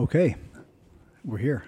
[0.00, 0.36] Okay,
[1.24, 1.64] we're here.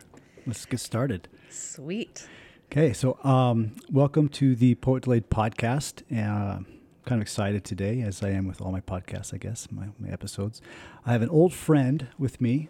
[0.46, 1.26] Let's get started.
[1.48, 2.28] Sweet.
[2.66, 6.02] Okay, so um, welcome to the Poet Delayed podcast.
[6.12, 6.62] Uh,
[7.06, 10.08] kind of excited today, as I am with all my podcasts, I guess, my, my
[10.10, 10.62] episodes.
[11.04, 12.68] I have an old friend with me,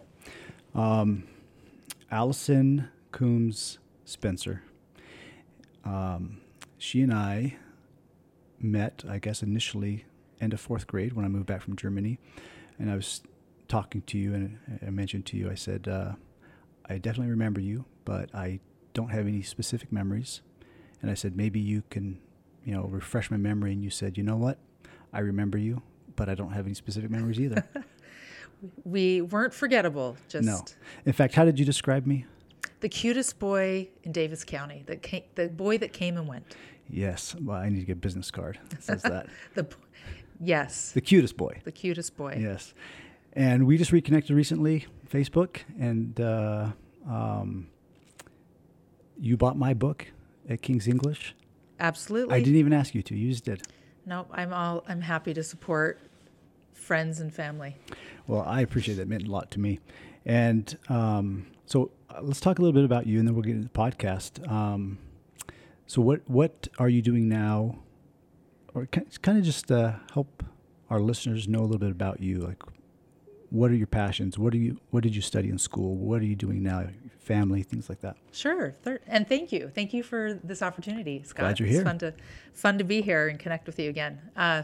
[0.73, 1.25] um,
[2.09, 4.63] Allison Coombs Spencer.
[5.85, 6.41] Um,
[6.79, 7.57] she and I
[8.59, 10.05] met, I guess, initially
[10.39, 12.17] end of fourth grade when I moved back from Germany,
[12.79, 13.21] and I was
[13.71, 16.11] talking to you, and I mentioned to you, I said, uh,
[16.89, 18.59] I definitely remember you, but I
[18.93, 20.41] don't have any specific memories.
[21.01, 22.19] And I said, maybe you can,
[22.65, 23.71] you know, refresh my memory.
[23.71, 24.57] And you said, you know what?
[25.13, 25.81] I remember you,
[26.17, 27.63] but I don't have any specific memories either.
[28.83, 30.17] we weren't forgettable.
[30.27, 30.59] Just no.
[31.05, 32.25] In fact, how did you describe me?
[32.81, 34.83] The cutest boy in Davis County.
[34.85, 36.43] The came, the boy that came and went.
[36.89, 37.35] Yes.
[37.41, 39.27] Well, I need to get a business card that says that.
[39.55, 39.65] the
[40.41, 40.91] yes.
[40.91, 41.61] The cutest boy.
[41.63, 42.37] The cutest boy.
[42.37, 42.73] Yes.
[43.33, 46.71] And we just reconnected recently, Facebook, and uh,
[47.07, 47.67] um,
[49.17, 50.07] you bought my book
[50.49, 51.35] at King's English.
[51.79, 52.35] Absolutely.
[52.35, 53.15] I didn't even ask you to.
[53.15, 53.61] You just did.
[54.05, 54.83] No, I'm all.
[54.87, 55.99] I'm happy to support
[56.73, 57.77] friends and family.
[58.27, 59.03] Well, I appreciate that.
[59.03, 59.79] It meant a lot to me.
[60.25, 63.55] And um, so uh, let's talk a little bit about you, and then we'll get
[63.55, 64.49] into the podcast.
[64.51, 64.97] Um,
[65.87, 67.79] so what what are you doing now,
[68.73, 70.43] or kind of just uh, help
[70.89, 72.61] our listeners know a little bit about you, like
[73.51, 74.39] what are your passions?
[74.39, 74.79] What are you?
[74.89, 75.95] What did you study in school?
[75.95, 76.87] What are you doing now?
[77.19, 78.17] Family, things like that.
[78.31, 78.73] Sure,
[79.07, 81.41] and thank you, thank you for this opportunity, Scott.
[81.41, 81.81] Glad you're here.
[81.81, 82.13] It's fun to
[82.53, 84.19] fun to be here and connect with you again.
[84.35, 84.63] Uh,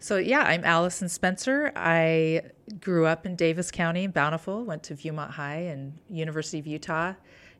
[0.00, 1.70] so yeah, I'm Allison Spencer.
[1.76, 2.42] I
[2.80, 4.64] grew up in Davis County, Bountiful.
[4.64, 7.12] Went to Viewmont High and University of Utah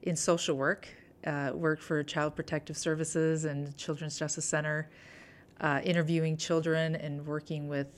[0.02, 0.88] in social work.
[1.26, 4.88] Uh, worked for Child Protective Services and Children's Justice Center,
[5.60, 7.88] uh, interviewing children and working with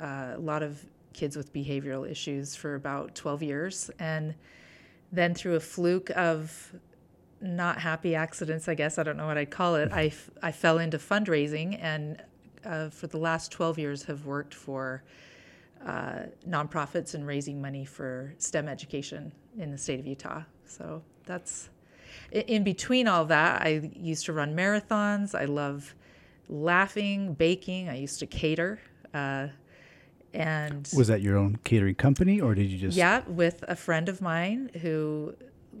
[0.00, 3.90] uh, a lot of kids with behavioral issues for about 12 years.
[3.98, 4.34] And
[5.12, 6.74] then through a fluke of
[7.40, 10.52] not happy accidents, I guess, I don't know what I'd call it, I, f- I
[10.52, 12.22] fell into fundraising and
[12.64, 15.02] uh, for the last 12 years have worked for
[15.84, 20.42] uh, nonprofits and raising money for STEM education in the state of Utah.
[20.64, 21.68] So that's
[22.32, 25.38] in between all that, I used to run marathons.
[25.38, 25.94] I love
[26.48, 27.88] laughing, baking.
[27.88, 28.80] I used to cater.
[29.12, 29.48] Uh,
[30.34, 34.08] and was that your own catering company or did you just yeah with a friend
[34.08, 35.34] of mine who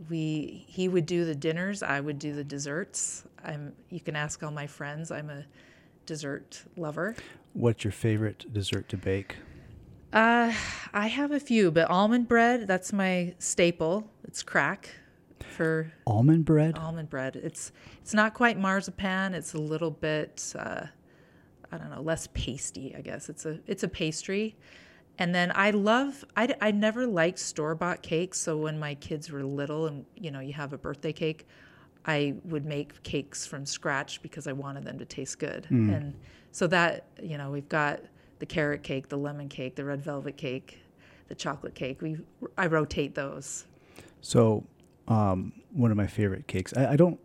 [0.08, 3.24] we he would do the dinners i would do the desserts.
[3.44, 5.10] I'm you can ask all my friends.
[5.10, 5.44] I'm a
[6.06, 7.14] dessert lover.
[7.52, 9.36] What's your favorite dessert to bake?
[10.12, 10.52] Uh
[10.92, 14.08] i have a few but almond bread that's my staple.
[14.24, 14.90] It's crack
[15.40, 16.78] for almond bread?
[16.78, 17.36] Almond bread.
[17.36, 19.34] It's it's not quite marzipan.
[19.34, 20.86] It's a little bit uh,
[21.74, 23.28] I don't know, less pasty, I guess.
[23.28, 24.56] It's a it's a pastry.
[25.18, 29.30] And then I love I, I never liked store bought cakes, so when my kids
[29.30, 31.46] were little and you know, you have a birthday cake,
[32.06, 35.66] I would make cakes from scratch because I wanted them to taste good.
[35.70, 35.96] Mm.
[35.96, 36.14] And
[36.52, 38.00] so that, you know, we've got
[38.38, 40.78] the carrot cake, the lemon cake, the red velvet cake,
[41.28, 42.02] the chocolate cake.
[42.02, 42.18] We
[42.56, 43.66] I rotate those.
[44.20, 44.64] So,
[45.08, 46.72] um, one of my favorite cakes.
[46.76, 47.18] I, I don't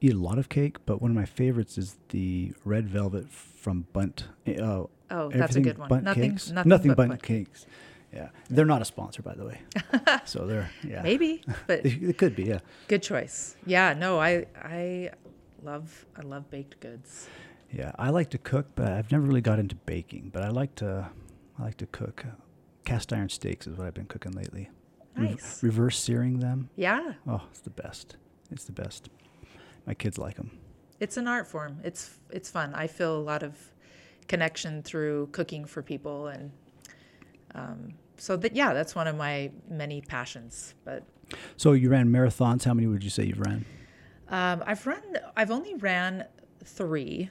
[0.00, 3.26] eat a lot of cake, but one of my favorites is the red velvet
[3.62, 4.24] from Bundt.
[4.46, 5.88] Uh, oh, that's a good one.
[5.88, 6.50] Bundt nothing, cakes.
[6.50, 7.66] nothing, nothing but Bundt, Bundt cakes.
[8.12, 9.60] Yeah, they're not a sponsor, by the way.
[10.24, 11.02] so they're yeah.
[11.02, 12.44] Maybe, but it could be.
[12.44, 12.58] Yeah.
[12.88, 13.56] Good choice.
[13.64, 13.94] Yeah.
[13.94, 15.10] No, I I
[15.62, 17.28] love I love baked goods.
[17.70, 20.30] Yeah, I like to cook, but I've never really got into baking.
[20.32, 21.08] But I like to
[21.58, 22.26] I like to cook.
[22.84, 24.68] Cast iron steaks is what I've been cooking lately.
[25.16, 25.62] Nice.
[25.62, 26.68] Re- reverse searing them.
[26.74, 27.12] Yeah.
[27.28, 28.16] Oh, it's the best.
[28.50, 29.08] It's the best
[29.86, 30.50] my kids like them.
[31.02, 31.80] It's an art form.
[31.82, 32.72] It's it's fun.
[32.76, 33.58] I feel a lot of
[34.28, 36.52] connection through cooking for people, and
[37.56, 40.74] um, so that yeah, that's one of my many passions.
[40.84, 41.02] But
[41.56, 42.62] so you ran marathons.
[42.62, 43.64] How many would you say you've ran?
[44.28, 45.02] Um, I've run.
[45.36, 46.24] I've only ran
[46.64, 47.30] three,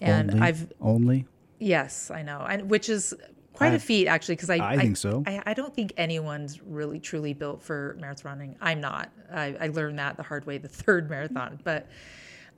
[0.00, 0.42] and only?
[0.42, 1.26] I've only.
[1.58, 3.12] Yes, I know, and which is
[3.52, 5.22] quite I, a feat actually because I, I, I think so.
[5.26, 8.56] I, I, don't think anyone's really truly built for marathon running.
[8.62, 9.10] I'm not.
[9.30, 11.86] I, I learned that the hard way the third marathon, but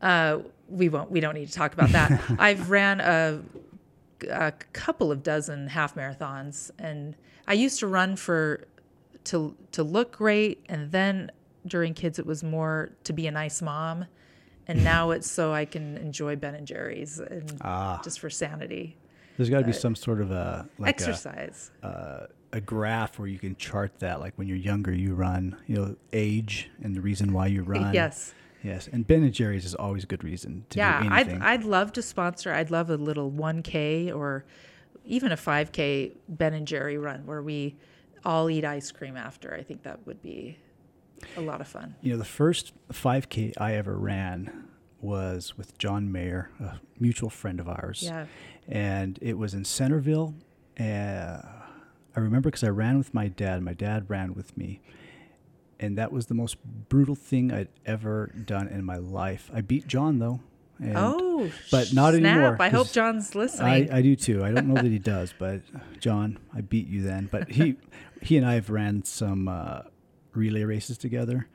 [0.03, 0.39] uh,
[0.69, 1.11] we won't.
[1.11, 2.23] We don't need to talk about that.
[2.39, 3.41] I've ran a,
[4.31, 7.17] a couple of dozen half marathons, and
[7.47, 8.67] I used to run for
[9.25, 11.31] to to look great, and then
[11.67, 14.05] during kids it was more to be a nice mom
[14.69, 18.01] and now it's so I can enjoy Ben and Jerry's and ah.
[18.03, 18.97] just for sanity.
[19.37, 21.71] There's got to be some sort of a like exercise.
[21.83, 25.57] A, uh, a graph where you can chart that, like when you're younger, you run,
[25.67, 27.95] you know, age and the reason why you run.
[27.95, 28.35] Yes.
[28.63, 31.07] Yes, and Ben and Jerry's is always a good reason to yeah.
[31.11, 32.53] I'd, I'd love to sponsor.
[32.53, 34.45] I'd love a little 1K or
[35.05, 37.77] even a 5K Ben and Jerry run where we
[38.25, 39.55] all eat ice cream after.
[39.55, 40.59] I think that would be
[41.37, 41.97] a lot of fun.
[42.03, 44.69] You know, the first 5K I ever ran
[45.01, 48.03] was with John Mayer, a mutual friend of ours.
[48.05, 48.27] Yeah.
[48.69, 50.35] And it was in Centerville.
[50.79, 51.43] Uh,
[52.15, 53.63] I remember because I ran with my dad.
[53.63, 54.81] My dad ran with me.
[55.83, 56.57] And that was the most
[56.89, 59.51] brutal thing I'd ever done in my life.
[59.53, 60.41] I beat John, though.
[60.79, 62.25] And oh, but not snap.
[62.25, 63.93] anymore, I hope John's I, listening.
[63.93, 64.45] I do too.
[64.45, 65.61] I don't know that he does, but
[66.01, 67.29] John, I beat you then.
[67.31, 67.77] But he
[68.21, 69.83] he and I have ran some uh,
[70.35, 71.47] relay races together.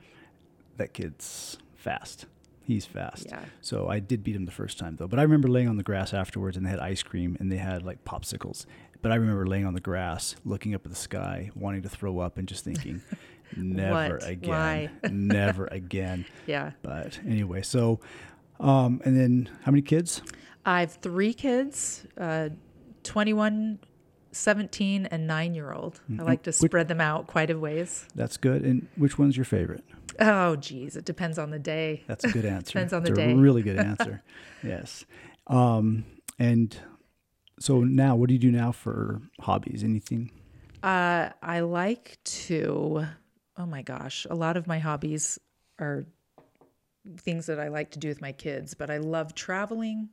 [0.76, 2.26] That kid's fast.
[2.68, 3.26] He's fast.
[3.30, 3.40] Yeah.
[3.62, 5.08] So I did beat him the first time though.
[5.08, 7.56] But I remember laying on the grass afterwards, and they had ice cream and they
[7.56, 8.66] had like popsicles.
[9.02, 12.18] But I remember laying on the grass, looking up at the sky, wanting to throw
[12.18, 13.00] up, and just thinking,
[13.56, 14.28] never What?
[14.28, 16.26] again, never again.
[16.46, 16.72] yeah.
[16.82, 18.00] But anyway, so
[18.60, 20.20] um, and then how many kids?
[20.66, 22.50] I have three kids uh,
[23.04, 23.78] 21,
[24.32, 26.00] 17, and nine year old.
[26.18, 28.04] I like to Mm, Which- spread them out quite a ways.
[28.14, 28.62] That's good.
[28.62, 29.84] And which one's your favorite?
[30.20, 30.96] Oh, geez.
[30.96, 32.02] It depends on the day.
[32.06, 32.72] That's a good answer.
[32.72, 33.32] Depends on the It's day.
[33.32, 34.22] A really good answer.
[34.62, 35.04] yes.
[35.46, 36.04] Um,
[36.38, 36.76] and
[37.60, 39.82] so now, what do you do now for hobbies?
[39.84, 40.30] Anything?
[40.82, 43.06] Uh, I like to,
[43.56, 45.38] oh my gosh, a lot of my hobbies
[45.80, 46.06] are
[47.18, 50.10] things that I like to do with my kids, but I love traveling,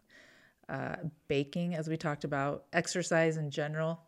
[0.69, 0.95] uh,
[1.27, 3.99] baking, as we talked about, exercise in general,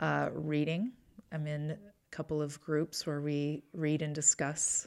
[0.00, 0.92] uh, reading.
[1.32, 1.76] I'm in a
[2.10, 4.86] couple of groups where we read and discuss.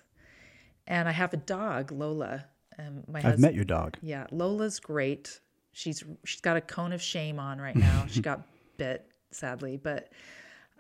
[0.88, 2.46] And I have a dog, Lola.
[2.80, 3.98] Um, my I've husband, met your dog.
[4.02, 5.40] yeah, Lola's great.
[5.74, 8.06] She's she's got a cone of shame on right now.
[8.10, 8.42] she got
[8.78, 10.10] bit sadly, but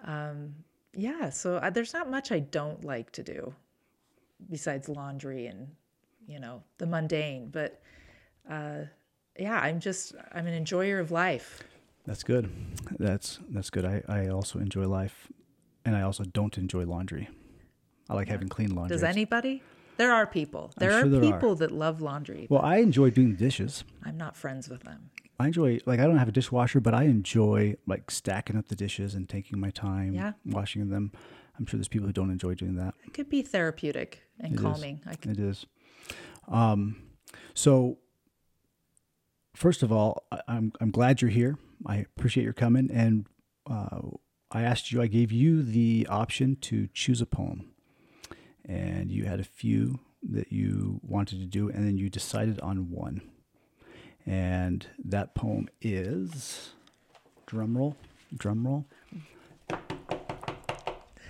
[0.06, 0.54] um,
[0.95, 1.30] yeah.
[1.30, 3.54] So I, there's not much I don't like to do
[4.50, 5.68] besides laundry and
[6.27, 7.50] you know the mundane.
[7.50, 7.81] But
[8.50, 8.81] uh,
[9.38, 11.63] yeah, I'm just I'm an enjoyer of life.
[12.06, 12.50] That's good.
[13.00, 13.86] That's that's good.
[13.86, 15.27] I, I also enjoy life,
[15.83, 17.27] and I also don't enjoy laundry.
[18.10, 18.95] I like having clean laundry.
[18.95, 19.62] Does anybody?
[19.98, 20.72] There are people.
[20.78, 21.34] There are there are.
[21.34, 22.48] people that love laundry.
[22.50, 23.84] Well, I enjoy doing dishes.
[24.04, 25.10] I'm not friends with them.
[25.40, 28.76] I enjoy like I don't have a dishwasher, but I enjoy like stacking up the
[28.76, 30.34] dishes and taking my time Yeah.
[30.46, 31.12] washing them.
[31.60, 32.94] I'm sure there's people who don't enjoy doing that.
[33.06, 34.62] It could be therapeutic and It is.
[34.62, 35.02] calming.
[35.06, 35.66] I can, It is.
[36.48, 36.96] Um,
[37.54, 37.98] so
[39.56, 41.58] first of all, I, I'm I'm glad you're here.
[41.86, 43.28] I appreciate your coming, and
[43.70, 44.00] uh,
[44.52, 45.02] I asked you.
[45.02, 47.70] I gave you the option to choose a poem,
[48.68, 50.00] and you had a few
[50.31, 53.22] that you wanted to do, and then you decided on one.
[54.25, 56.72] And that poem is
[57.46, 57.96] drum roll,
[58.36, 58.86] drum roll.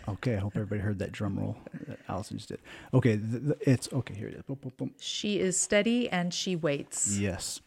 [0.10, 1.58] Okay, I hope everybody heard that drum roll
[1.88, 2.60] that Allison just did.
[2.94, 4.14] Okay, th- th- it's okay.
[4.16, 4.42] Here it is.
[4.44, 4.92] Boom, boom, boom.
[5.00, 7.18] she is steady and she waits.
[7.18, 7.60] Yes.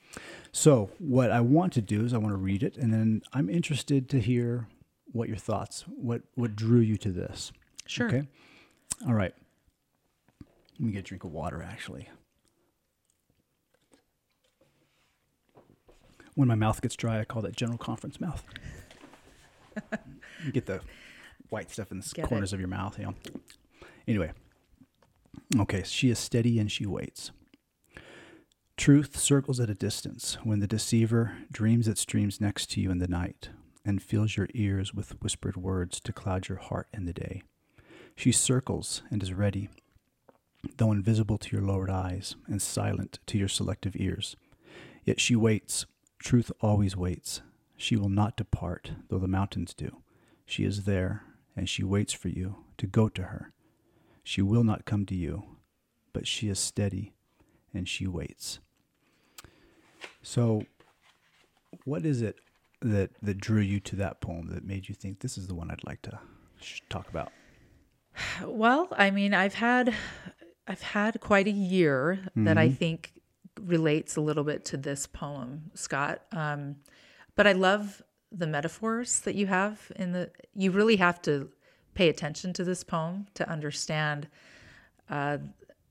[0.51, 3.51] So what I want to do is I want to read it, and then I'm
[3.51, 4.69] interested to hear
[5.13, 7.53] what your thoughts, what what drew you to this.
[7.87, 8.07] Sure.
[8.09, 8.23] Okay.
[9.07, 9.35] All right.
[10.81, 11.63] Let me get a drink of water.
[11.63, 12.09] Actually,
[16.35, 18.43] when my mouth gets dry, I call that general conference mouth.
[20.47, 20.81] you get the
[21.51, 22.99] white stuff in the Get corners of your mouth.
[22.99, 23.15] You know.
[24.09, 24.33] Anyway.
[25.59, 25.83] Okay.
[25.85, 27.31] She is steady and she waits.
[28.79, 33.01] Truth circles at a distance when the deceiver dreams it streams next to you in
[33.01, 33.51] the night
[33.85, 37.43] and fills your ears with whispered words to cloud your heart in the day.
[38.17, 39.69] She circles and is ready,
[40.77, 44.37] though invisible to your lowered eyes and silent to your selective ears.
[45.05, 45.87] Yet she waits.
[46.19, 47.41] Truth always waits.
[47.77, 50.03] She will not depart, though the mountains do.
[50.45, 51.23] She is there,
[51.57, 53.53] and she waits for you to go to her.
[54.23, 55.45] She will not come to you,
[56.13, 57.15] but she is steady,
[57.73, 58.61] and she waits.
[60.23, 60.65] So,
[61.85, 62.37] what is it
[62.83, 65.71] that that drew you to that poem that made you think this is the one
[65.71, 66.19] I'd like to
[66.89, 67.33] talk about?
[68.45, 69.95] Well, I mean, I've had
[70.71, 73.13] I've had quite a year that I think
[73.61, 76.23] relates a little bit to this poem, Scott.
[76.33, 76.77] Um,
[77.37, 80.31] but I love the metaphors that you have in the.
[80.55, 81.51] You really have to
[81.95, 84.29] pay attention to this poem to understand
[85.09, 85.39] uh,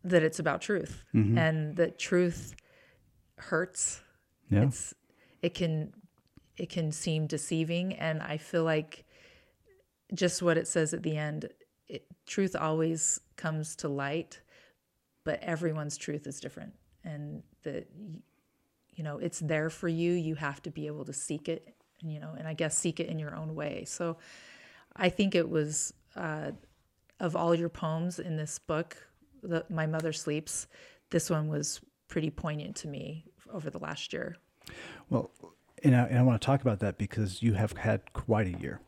[0.06, 1.04] that it's about truth
[1.38, 2.56] and that truth
[3.38, 4.02] hurts.
[4.50, 4.94] Yeah, It's
[5.42, 5.94] it can
[6.58, 9.06] it can seem deceiving, and I feel like
[10.14, 11.50] just what it says at the end,
[11.88, 14.42] it, truth always comes to light,
[15.30, 17.88] but everyone's truth is different, and that
[18.96, 20.14] you know it's there for you.
[20.14, 23.10] You have to be able to seek it, you know, and I guess seek it
[23.10, 23.84] in your own way.
[23.86, 24.18] So,
[24.96, 26.50] I think it was uh,
[27.20, 28.98] of all your poems in this book,
[29.44, 30.66] the, "My Mother Sleeps."
[31.12, 34.36] This one was pretty poignant to me over the last year.
[35.12, 35.30] Well,
[35.84, 38.60] and I, and I want to talk about that because you have had quite a
[38.60, 38.82] year.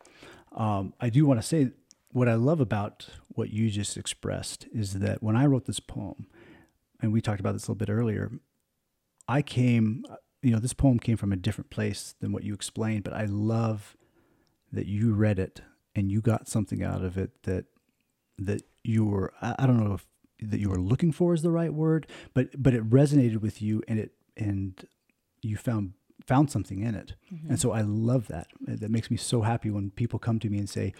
[0.53, 1.69] Um, I do want to say
[2.13, 6.27] what I love about what you just expressed is that when I wrote this poem,
[7.01, 8.31] and we talked about this a little bit earlier,
[9.27, 10.03] I came,
[10.41, 13.25] you know, this poem came from a different place than what you explained, but I
[13.25, 13.95] love
[14.71, 15.61] that you read it
[15.95, 17.65] and you got something out of it that
[18.37, 20.05] that you were I don't know if
[20.41, 23.83] that you were looking for is the right word, but but it resonated with you
[23.87, 24.85] and it and
[25.41, 25.93] you found
[26.25, 27.15] found something in it.
[27.33, 27.49] Mm-hmm.
[27.49, 28.47] And so I love that.
[28.61, 30.93] That makes me so happy when people come to me and say,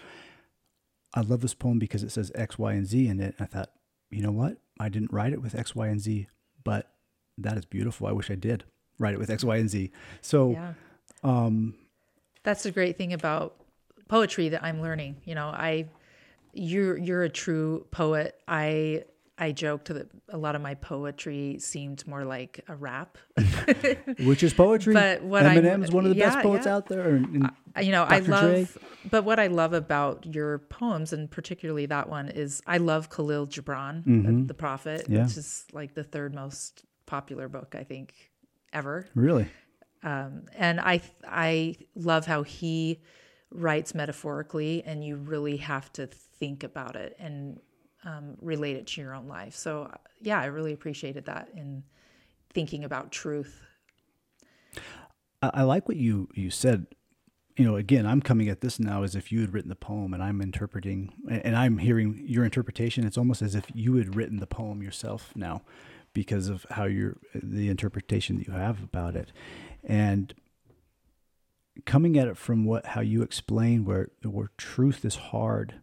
[1.14, 3.34] I love this poem because it says X, Y, and Z in it.
[3.38, 3.70] And I thought,
[4.10, 4.58] you know what?
[4.80, 6.26] I didn't write it with X, Y, and Z,
[6.64, 6.90] but
[7.38, 8.06] that is beautiful.
[8.06, 8.64] I wish I did
[8.98, 9.90] write it with X, Y, and Z.
[10.20, 10.72] So, yeah.
[11.22, 11.74] um,
[12.42, 13.56] that's the great thing about
[14.08, 15.16] poetry that I'm learning.
[15.24, 15.88] You know, I,
[16.52, 18.38] you're you're a true poet.
[18.48, 19.04] I
[19.38, 23.16] I joked that a lot of my poetry seemed more like a rap,
[24.20, 24.92] which is poetry.
[24.92, 26.74] But what Eminem's one of the yeah, best poets yeah.
[26.74, 27.14] out there.
[27.14, 28.14] And, you know, Dr.
[28.14, 28.50] I love.
[28.50, 28.68] Dre.
[29.10, 33.48] But what I love about your poems, and particularly that one, is I love Kahlil
[33.48, 34.40] Gibran, mm-hmm.
[34.40, 35.22] the, the, Prophet, yeah.
[35.22, 38.14] which is like the third most popular book I think
[38.72, 39.08] ever.
[39.14, 39.48] Really.
[40.02, 43.00] Um, and I I love how he
[43.50, 47.60] writes metaphorically, and you really have to think about it and
[48.04, 49.54] um, relate it to your own life.
[49.54, 49.90] So,
[50.20, 51.84] yeah, I really appreciated that in
[52.52, 53.60] thinking about truth.
[55.40, 56.86] I, I like what you you said.
[57.56, 60.14] You know, again, I'm coming at this now as if you had written the poem,
[60.14, 63.06] and I'm interpreting, and I'm hearing your interpretation.
[63.06, 65.60] It's almost as if you had written the poem yourself now,
[66.14, 69.32] because of how you're the interpretation that you have about it,
[69.84, 70.34] and
[71.84, 75.74] coming at it from what how you explain where where truth is hard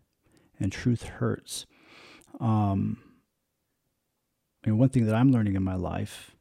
[0.60, 1.66] and truth hurts
[2.40, 2.98] um,
[4.64, 6.36] and one thing that I'm learning in my life,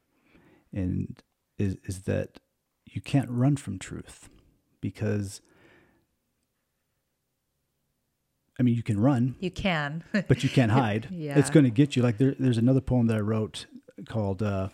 [0.72, 1.20] and
[1.58, 2.40] is is that
[2.86, 4.28] you can't run from truth,
[4.80, 5.40] because
[8.58, 11.08] I mean you can run, you can, but you can't hide.
[11.10, 11.38] yeah.
[11.38, 12.02] It's going to get you.
[12.02, 13.66] Like there, there's another poem that I wrote
[14.08, 14.68] called uh,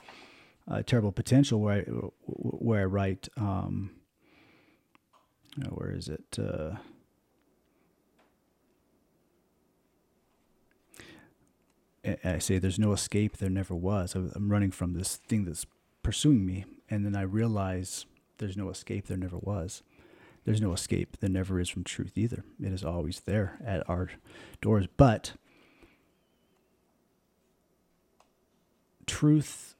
[0.70, 1.82] uh, "Terrible Potential," where I
[2.26, 3.28] where I write.
[3.36, 3.90] Um,
[5.68, 6.38] where is it?
[6.38, 6.76] Uh,
[12.24, 14.14] I say there's no escape, there never was.
[14.14, 15.66] I'm running from this thing that's
[16.02, 18.06] pursuing me, and then I realize
[18.38, 19.82] there's no escape, there never was.
[20.44, 22.44] There's no escape, there never is from truth either.
[22.62, 24.10] It is always there at our
[24.60, 24.86] doors.
[24.96, 25.32] But
[29.06, 29.73] truth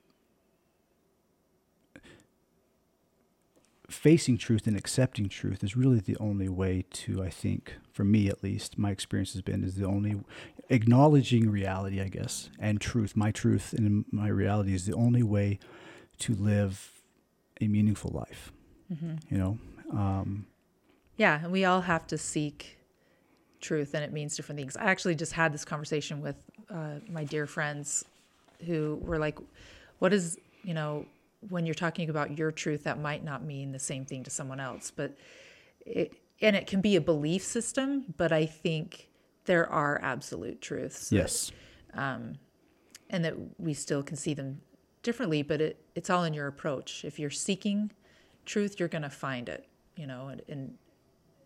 [3.95, 8.29] facing truth and accepting truth is really the only way to, I think, for me
[8.29, 10.21] at least, my experience has been is the only
[10.69, 15.59] acknowledging reality, I guess, and truth, my truth and my reality is the only way
[16.19, 17.03] to live
[17.61, 18.53] a meaningful life.
[18.93, 19.15] Mm-hmm.
[19.31, 19.59] You know?
[19.91, 20.47] Um,
[21.17, 22.79] yeah, and we all have to seek
[23.61, 24.77] truth, and it means different things.
[24.77, 26.37] I actually just had this conversation with
[26.71, 28.05] uh, my dear friends
[28.67, 29.39] who were like,
[29.99, 31.07] what is, you know,
[31.49, 34.61] when you're talking about your truth, that might not mean the same thing to someone
[34.61, 34.91] else.
[34.95, 35.17] But
[35.85, 39.11] it, and it can be a belief system, but I think
[39.45, 41.13] there are absolute truths.
[41.13, 41.53] Yes.
[41.95, 42.39] That, um,
[43.11, 44.61] and that we still can see them
[45.03, 47.05] differently, but it, it's all in your approach.
[47.05, 47.93] If you're seeking
[48.47, 50.75] truth, you're going to find it, you know, and, and,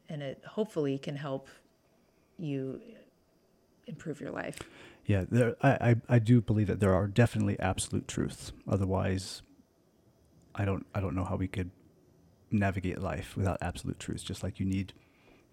[0.09, 1.49] and it hopefully can help
[2.39, 2.81] you
[3.87, 4.59] improve your life.
[5.07, 8.53] Yeah, there, I, I, I do believe that there are definitely absolute truths.
[8.69, 9.43] Otherwise,
[10.59, 11.71] I don't I don't know how we could
[12.51, 14.23] navigate life without absolute truths.
[14.23, 14.93] Just like you need,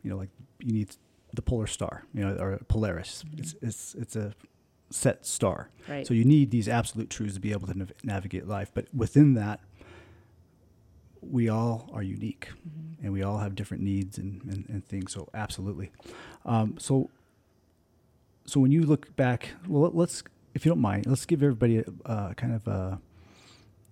[0.04, 0.96] you know, like you need
[1.34, 3.24] the polar star, you know, or Polaris.
[3.26, 3.40] Mm-hmm.
[3.40, 4.34] It's it's it's a
[4.90, 5.70] set star.
[5.88, 6.06] Right.
[6.06, 8.72] So you need these absolute truths to be able to nav- navigate life.
[8.74, 9.60] But within that,
[11.22, 13.06] we all are unique, mm-hmm.
[13.06, 15.14] and we all have different needs and, and, and things.
[15.14, 15.92] So absolutely.
[16.46, 17.10] Um, so
[18.46, 21.86] so when you look back, well, let's if you don't mind, let's give everybody a,
[22.06, 23.00] uh, kind of a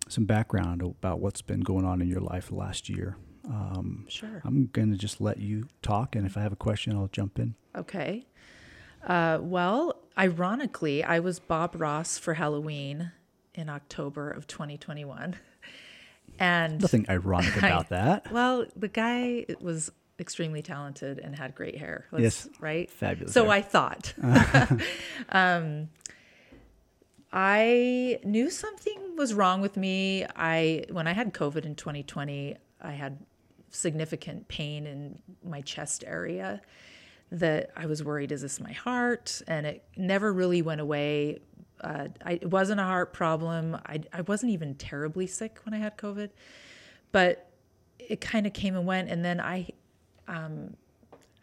[0.07, 3.17] some background about what's been going on in your life the last year.
[3.47, 4.41] Um, sure.
[4.45, 7.39] I'm going to just let you talk, and if I have a question, I'll jump
[7.39, 7.55] in.
[7.75, 8.25] Okay.
[9.05, 13.11] Uh, well, ironically, I was Bob Ross for Halloween
[13.53, 15.35] in October of 2021.
[16.39, 18.31] And nothing ironic about I, that.
[18.31, 22.07] Well, the guy was extremely talented and had great hair.
[22.17, 22.49] Yes.
[22.59, 22.89] Right?
[22.89, 23.33] Fabulous.
[23.33, 23.51] So hair.
[23.51, 24.13] I thought.
[25.29, 25.89] um,
[27.33, 30.23] I knew something was wrong with me.
[30.35, 33.17] I when I had COVID in 2020, I had
[33.71, 36.61] significant pain in my chest area
[37.31, 39.41] that I was worried is this my heart?
[39.47, 41.39] And it never really went away.
[41.81, 43.75] Uh, I, it wasn't a heart problem.
[43.87, 46.29] I, I wasn't even terribly sick when I had COVID,
[47.11, 47.49] but
[47.97, 49.09] it kind of came and went.
[49.09, 49.67] And then I,
[50.27, 50.75] um,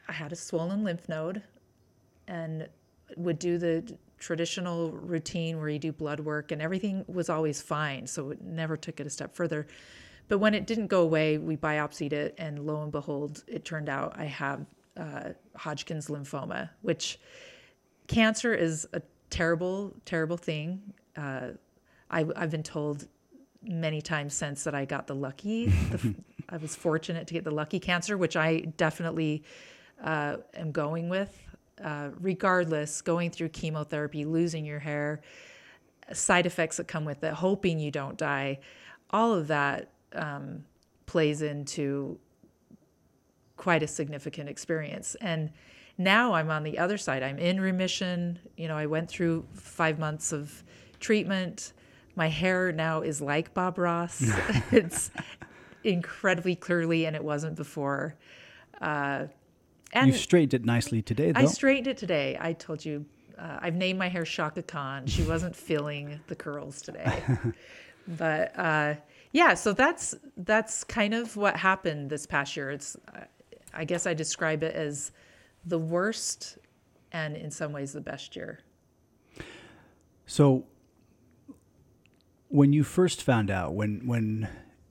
[0.08, 1.42] I had a swollen lymph node
[2.28, 2.68] and
[3.16, 8.06] would do the traditional routine where you do blood work and everything was always fine.
[8.06, 9.66] So it never took it a step further.
[10.28, 13.88] But when it didn't go away, we biopsied it, and lo and behold, it turned
[13.88, 14.64] out I have
[14.96, 17.18] uh, Hodgkin's lymphoma, which
[18.06, 20.80] cancer is a terrible, terrible thing.
[21.16, 21.48] Uh,
[22.10, 23.08] I, have been told
[23.62, 25.66] many times since that I got the lucky.
[25.66, 26.14] the,
[26.48, 29.42] I was fortunate to get the lucky cancer, which I definitely
[30.02, 31.36] uh, am going with.
[31.82, 35.20] Uh, regardless, going through chemotherapy, losing your hair,
[36.12, 38.58] side effects that come with it, hoping you don't die,
[39.10, 40.64] all of that um,
[41.06, 42.18] plays into
[43.56, 45.16] quite a significant experience.
[45.20, 45.50] And
[45.98, 47.22] now I'm on the other side.
[47.22, 48.38] I'm in remission.
[48.56, 50.64] You know, I went through five months of
[50.98, 51.72] treatment.
[52.16, 54.22] My hair now is like Bob Ross.
[54.72, 55.10] it's
[55.84, 58.16] incredibly curly, and it wasn't before.
[58.80, 59.26] Uh,
[59.92, 61.40] and you straightened it nicely today, though.
[61.40, 62.36] I straightened it today.
[62.40, 63.04] I told you,
[63.38, 65.06] uh, I've named my hair Chaka Khan.
[65.06, 67.22] She wasn't feeling the curls today,
[68.08, 68.94] but uh,
[69.32, 69.54] yeah.
[69.54, 72.70] So that's that's kind of what happened this past year.
[72.70, 72.96] It's,
[73.72, 75.12] I guess I describe it as
[75.64, 76.58] the worst,
[77.12, 78.60] and in some ways the best year.
[80.26, 80.64] So,
[82.48, 84.48] when you first found out, when when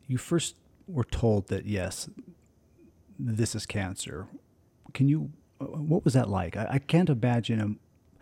[0.07, 0.55] you first
[0.87, 2.09] were told that yes,
[3.17, 4.27] this is cancer,
[4.93, 5.31] can you?
[5.61, 6.57] Uh, what was that like?
[6.57, 7.79] I, I can't imagine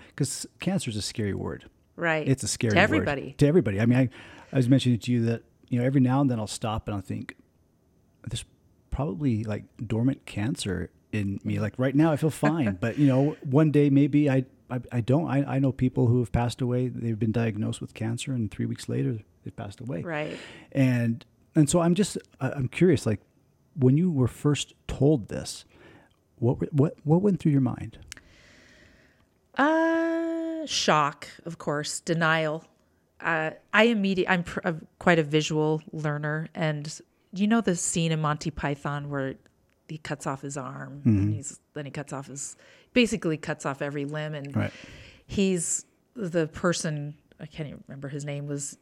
[0.07, 1.69] because cancer is a scary word.
[1.95, 2.27] Right.
[2.27, 2.75] It's a scary word.
[2.75, 3.21] to everybody.
[3.23, 3.37] Word.
[3.39, 3.81] To everybody.
[3.81, 4.09] I mean, I,
[4.51, 6.95] I was mentioning to you that you know every now and then I'll stop and
[6.95, 7.35] I'll think
[8.27, 8.45] there's
[8.91, 11.59] probably like dormant cancer in me.
[11.59, 15.01] Like right now, I feel fine, but you know, one day maybe I I, I
[15.01, 15.27] don't.
[15.27, 16.89] I, I know people who have passed away.
[16.89, 20.01] They've been diagnosed with cancer, and three weeks later, they've passed away.
[20.01, 20.37] Right.
[20.71, 23.05] And and so I'm just I'm curious.
[23.05, 23.21] Like
[23.75, 25.65] when you were first told this,
[26.39, 27.97] what what what went through your mind?
[29.57, 32.63] Uh, shock, of course, denial.
[33.19, 34.69] Uh, I immediately I'm pr-
[34.99, 37.01] quite a visual learner, and
[37.33, 39.35] you know the scene in Monty Python where
[39.87, 41.17] he cuts off his arm mm-hmm.
[41.17, 42.57] and he's then he cuts off his
[42.91, 44.73] basically cuts off every limb and right.
[45.25, 48.77] he's the person I can't even remember his name was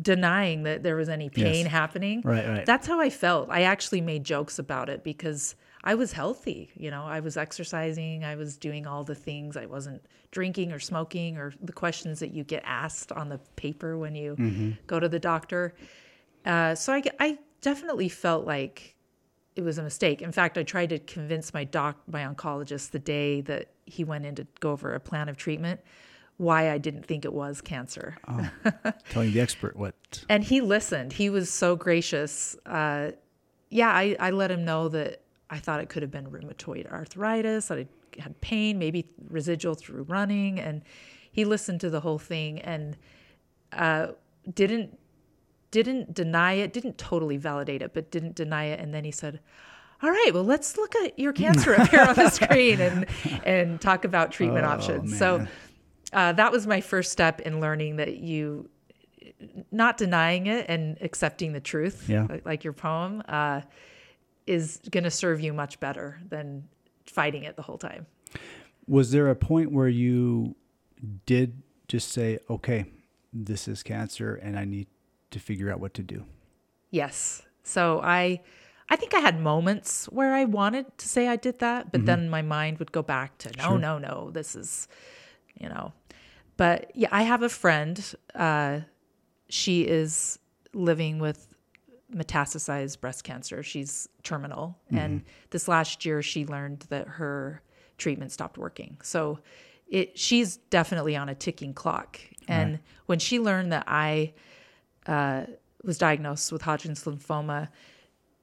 [0.00, 1.66] denying that there was any pain yes.
[1.66, 2.22] happening.
[2.24, 2.66] Right, right.
[2.66, 3.48] That's how I felt.
[3.50, 5.54] I actually made jokes about it because
[5.86, 6.70] I was healthy.
[6.76, 9.56] You know, I was exercising, I was doing all the things.
[9.56, 13.98] I wasn't drinking or smoking or the questions that you get asked on the paper
[13.98, 14.70] when you mm-hmm.
[14.86, 15.74] go to the doctor.
[16.46, 18.96] Uh, so I, I definitely felt like
[19.56, 20.22] it was a mistake.
[20.22, 24.24] In fact, I tried to convince my doc, my oncologist, the day that he went
[24.24, 25.80] in to go over a plan of treatment,
[26.38, 28.16] why I didn't think it was cancer.
[28.26, 28.50] Oh,
[29.10, 29.94] telling the expert what.
[30.30, 31.12] and he listened.
[31.12, 32.56] He was so gracious.
[32.66, 33.12] Uh,
[33.68, 35.20] yeah, I, I let him know that
[35.50, 37.68] I thought it could have been rheumatoid arthritis.
[37.68, 37.86] That I
[38.18, 40.82] had pain, maybe residual through running, and
[41.30, 42.96] he listened to the whole thing and
[43.72, 44.08] uh,
[44.52, 44.98] didn't
[45.70, 48.78] didn't deny it, didn't totally validate it, but didn't deny it.
[48.78, 49.40] And then he said,
[50.04, 53.06] all right, well, let's look at your cancer up here on the screen and,
[53.44, 55.10] and talk about treatment oh, options.
[55.10, 55.18] Man.
[55.18, 55.46] So
[56.12, 58.68] uh, that was my first step in learning that you,
[59.72, 62.26] not denying it and accepting the truth, yeah.
[62.28, 63.62] like, like your poem, uh,
[64.46, 66.68] is going to serve you much better than
[67.06, 68.06] fighting it the whole time.
[68.86, 70.54] Was there a point where you
[71.26, 72.86] did just say, okay,
[73.32, 74.86] this is cancer and I need
[75.30, 76.24] to figure out what to do.
[76.90, 77.42] Yes.
[77.62, 78.40] So I
[78.88, 82.06] I think I had moments where I wanted to say I did that, but mm-hmm.
[82.06, 83.78] then my mind would go back to no, sure.
[83.78, 84.88] no, no, this is,
[85.58, 85.92] you know.
[86.58, 88.14] But yeah, I have a friend.
[88.34, 88.80] Uh,
[89.48, 90.38] she is
[90.74, 91.53] living with
[92.14, 93.62] metastasized breast cancer.
[93.62, 94.78] She's terminal.
[94.86, 94.98] Mm-hmm.
[94.98, 97.62] And this last year, she learned that her
[97.98, 98.96] treatment stopped working.
[99.02, 99.38] So
[99.88, 102.20] it, she's definitely on a ticking clock.
[102.48, 102.80] And right.
[103.06, 104.32] when she learned that I
[105.06, 105.44] uh,
[105.82, 107.68] was diagnosed with Hodgkin's lymphoma,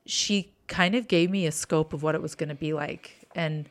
[0.06, 3.28] she kind of gave me a scope of what it was going to be like.
[3.36, 3.68] And,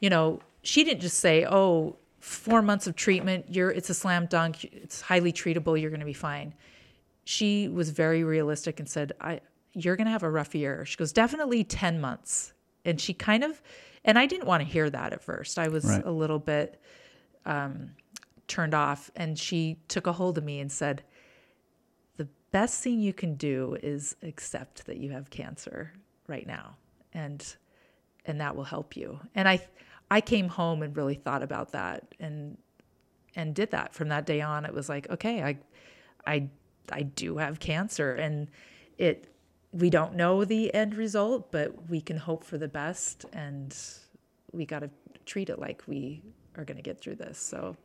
[0.00, 4.26] you know, she didn't just say, oh, four months of treatment, you're it's a slam
[4.26, 6.52] dunk, it's highly treatable, you're going to be fine.
[7.28, 9.40] She was very realistic and said, I
[9.74, 10.86] you're going to have a rough year.
[10.86, 12.54] She goes, definitely 10 months.
[12.86, 13.60] And she kind of,
[14.02, 15.58] and I didn't want to hear that at first.
[15.58, 16.02] I was right.
[16.06, 16.80] a little bit
[17.44, 17.90] um,
[18.46, 19.10] turned off.
[19.14, 21.02] And she took a hold of me and said,
[22.16, 25.92] The best thing you can do is accept that you have cancer
[26.28, 26.76] right now
[27.12, 27.56] and
[28.26, 29.58] and that will help you and i
[30.10, 32.58] i came home and really thought about that and
[33.34, 35.56] and did that from that day on it was like okay i
[36.26, 36.46] i
[36.92, 38.48] i do have cancer and
[38.98, 39.32] it
[39.72, 43.76] we don't know the end result but we can hope for the best and
[44.52, 44.90] we got to
[45.26, 46.22] treat it like we
[46.56, 47.38] are going to get through this.
[47.38, 47.76] So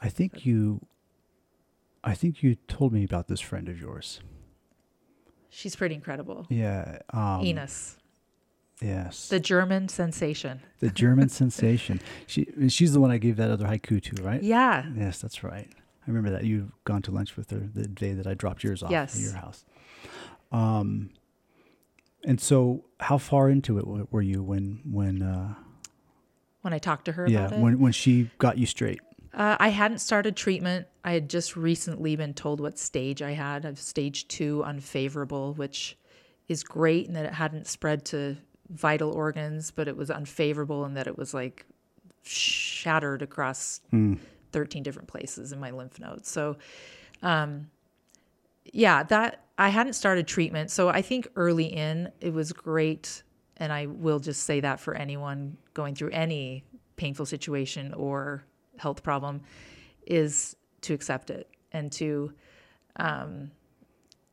[0.00, 0.84] I think you.
[2.02, 4.20] I think you told me about this friend of yours.
[5.48, 6.46] she's pretty incredible.
[6.50, 6.98] Yeah.
[7.10, 7.96] Um, Enos,
[8.82, 9.28] Yes.
[9.28, 10.60] the German sensation.
[10.80, 12.00] The German sensation.
[12.26, 14.42] She she's the one I gave that other haiku to, right?
[14.42, 14.84] Yeah.
[14.96, 15.70] Yes, that's right.
[16.06, 18.82] I remember that you've gone to lunch with her the day that I dropped yours
[18.82, 19.16] off Yes.
[19.16, 19.64] at your house.
[20.52, 21.10] Um,
[22.24, 25.54] and so how far into it were you when when uh,
[26.62, 29.00] When I talked to her yeah about it, when when she got you straight?
[29.32, 30.86] Uh, I hadn't started treatment.
[31.04, 33.66] I had just recently been told what stage I had.
[33.66, 35.98] I've stage two unfavorable, which
[36.46, 38.36] is great in that it hadn't spread to
[38.70, 41.66] vital organs, but it was unfavorable in that it was like
[42.22, 43.80] shattered across
[44.54, 46.30] 13 different places in my lymph nodes.
[46.30, 46.56] So,
[47.22, 47.68] um,
[48.72, 50.70] yeah, that I hadn't started treatment.
[50.70, 53.22] So I think early in it was great.
[53.58, 56.64] And I will just say that for anyone going through any
[56.96, 58.44] painful situation or
[58.78, 59.42] health problem
[60.06, 62.32] is to accept it and to
[62.96, 63.50] um,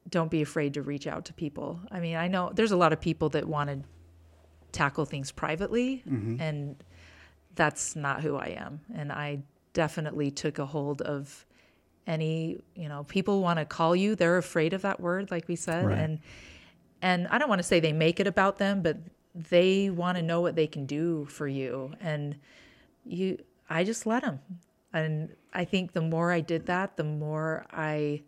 [0.09, 1.79] don't be afraid to reach out to people.
[1.91, 3.79] I mean, I know there's a lot of people that want to
[4.71, 6.03] tackle things privately,
[6.41, 6.75] and
[7.55, 8.81] that's not who I am.
[8.95, 11.45] And I definitely took a hold of
[12.07, 15.55] any, you know, people want to call you, they're afraid of that word, like we
[15.55, 15.85] said.
[15.85, 15.97] Right.
[15.97, 16.19] And
[17.01, 18.97] and I don't want to say they make it about them, but
[19.33, 21.93] they want to know what they can do for you.
[21.99, 22.35] And
[23.05, 24.39] you, I just let them.
[24.93, 28.21] And I think the more I did that, the more I,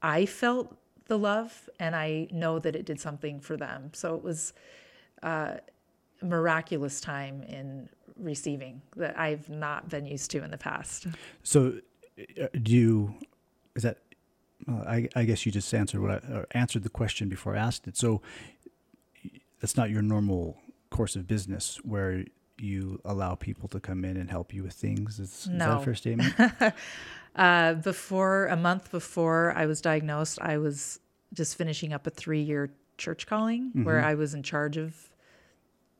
[0.00, 3.90] I felt the love, and I know that it did something for them.
[3.94, 4.52] So it was
[5.22, 5.54] uh,
[6.20, 11.06] a miraculous time in receiving that I've not been used to in the past.
[11.42, 11.74] So
[12.40, 13.14] uh, do you
[13.74, 13.98] is that
[14.66, 17.58] well, I, I guess you just answered what I or answered the question before I
[17.58, 17.96] asked it.
[17.96, 18.22] So
[19.60, 20.56] that's not your normal
[20.90, 22.24] course of business where
[22.58, 25.18] you allow people to come in and help you with things.
[25.18, 25.78] Is, is that No.
[25.78, 26.34] a fair statement?
[27.34, 31.00] Uh, before a month before I was diagnosed, I was
[31.32, 34.94] just finishing up a three year church calling where I was in charge of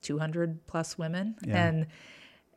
[0.03, 1.37] 200 plus women.
[1.47, 1.67] Yeah.
[1.67, 1.87] And,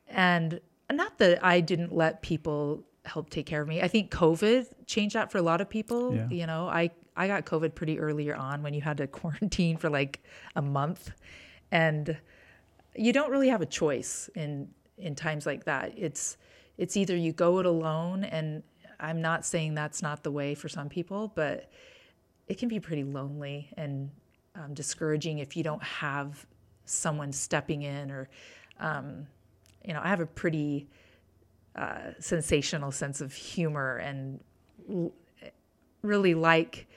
[0.10, 0.60] and
[0.92, 3.82] not that I didn't let people help take care of me.
[3.82, 6.16] I think COVID changed that for a lot of people.
[6.16, 6.28] Yeah.
[6.30, 9.90] You know, I, I got COVID pretty earlier on when you had to quarantine for
[9.90, 10.24] like
[10.56, 11.12] a month.
[11.72, 12.18] And
[12.96, 15.94] you don't really have a choice in in times like that.
[15.98, 16.38] It's
[16.78, 18.64] it's either you go it alone, and
[19.00, 21.70] I'm not saying that's not the way for some people, but
[22.48, 24.10] it can be pretty lonely and
[24.56, 26.46] um, discouraging if you don't have
[26.86, 28.30] someone stepping in or
[28.80, 29.28] um,
[29.84, 30.88] you know i have a pretty
[31.76, 34.40] uh, sensational sense of humor and
[34.90, 35.12] l-
[36.02, 36.88] really like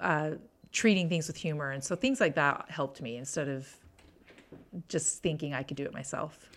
[0.00, 0.30] uh,
[0.72, 3.68] treating things with humor and so things like that helped me instead of
[4.88, 6.48] just thinking i could do it myself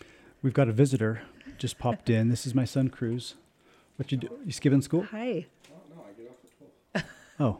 [0.42, 1.22] We've got a visitor
[1.56, 2.28] just popped in.
[2.28, 3.34] This is my son Cruz.
[3.96, 4.28] What you do?
[4.44, 5.02] You skipping school?
[5.10, 7.08] hi Oh, no, I get off the school.
[7.40, 7.58] Oh.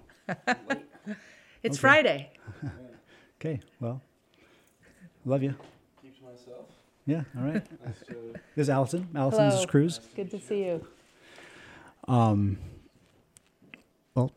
[0.68, 1.16] Wait.
[1.62, 2.30] it's friday
[3.40, 3.60] okay.
[3.80, 4.02] Well,
[5.24, 5.54] love you.
[6.02, 6.66] Keep to myself.
[7.06, 7.22] Yeah.
[7.38, 7.62] All right.
[7.84, 8.14] Nice to
[8.56, 9.08] This is Allison.
[9.14, 9.70] Allison, this is Hello.
[9.70, 10.00] Cruz.
[10.16, 10.86] good to see you
[12.08, 12.58] Um,
[14.14, 14.32] well,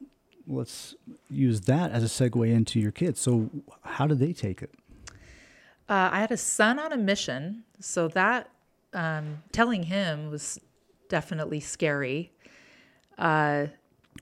[0.47, 0.95] let's
[1.29, 3.19] use that as a segue into your kids.
[3.19, 3.49] So,
[3.83, 4.71] how did they take it?
[5.89, 8.49] Uh, I had a son on a mission, so that
[8.93, 10.59] um, telling him was
[11.09, 12.31] definitely scary.
[13.17, 13.67] Uh,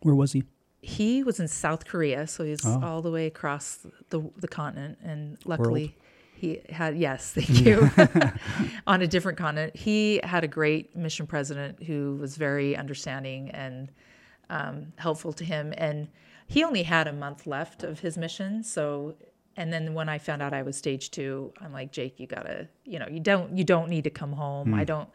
[0.02, 0.44] Where was he?
[0.82, 2.80] he was in South Korea, so he's Oh.
[2.84, 5.96] all the way across the the continent, and luckily
[6.36, 7.90] he had yes, thank you,
[8.88, 9.76] on a different continent.
[9.76, 13.92] He had a great mission president who was very understanding and
[14.50, 16.08] um, helpful to him, and
[16.48, 19.16] he only had a month left of his mission, so.
[19.58, 22.68] And then when I found out I was stage two, I'm like, Jake, you gotta,
[22.84, 24.74] you know, you don't, you don't need to come home.
[24.74, 25.08] I don't.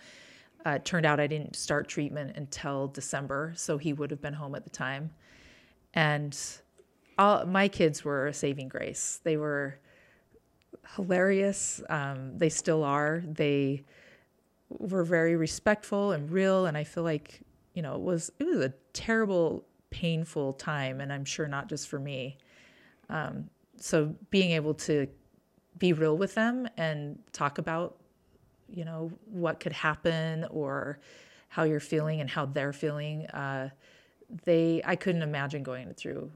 [0.64, 4.32] Uh, it turned out I didn't start treatment until December, so he would have been
[4.32, 5.10] home at the time
[5.94, 6.36] and
[7.18, 9.20] all my kids were a saving grace.
[9.24, 9.78] They were
[10.96, 11.82] hilarious.
[11.88, 13.22] Um, they still are.
[13.26, 13.84] They
[14.68, 17.40] were very respectful and real, and I feel like
[17.74, 21.88] you know it was it was a terrible, painful time, and I'm sure not just
[21.88, 22.38] for me.
[23.08, 25.08] Um, so being able to
[25.78, 27.96] be real with them and talk about
[28.68, 31.00] you know what could happen or
[31.48, 33.26] how you're feeling and how they're feeling.
[33.26, 33.70] Uh,
[34.44, 36.30] they I couldn't imagine going through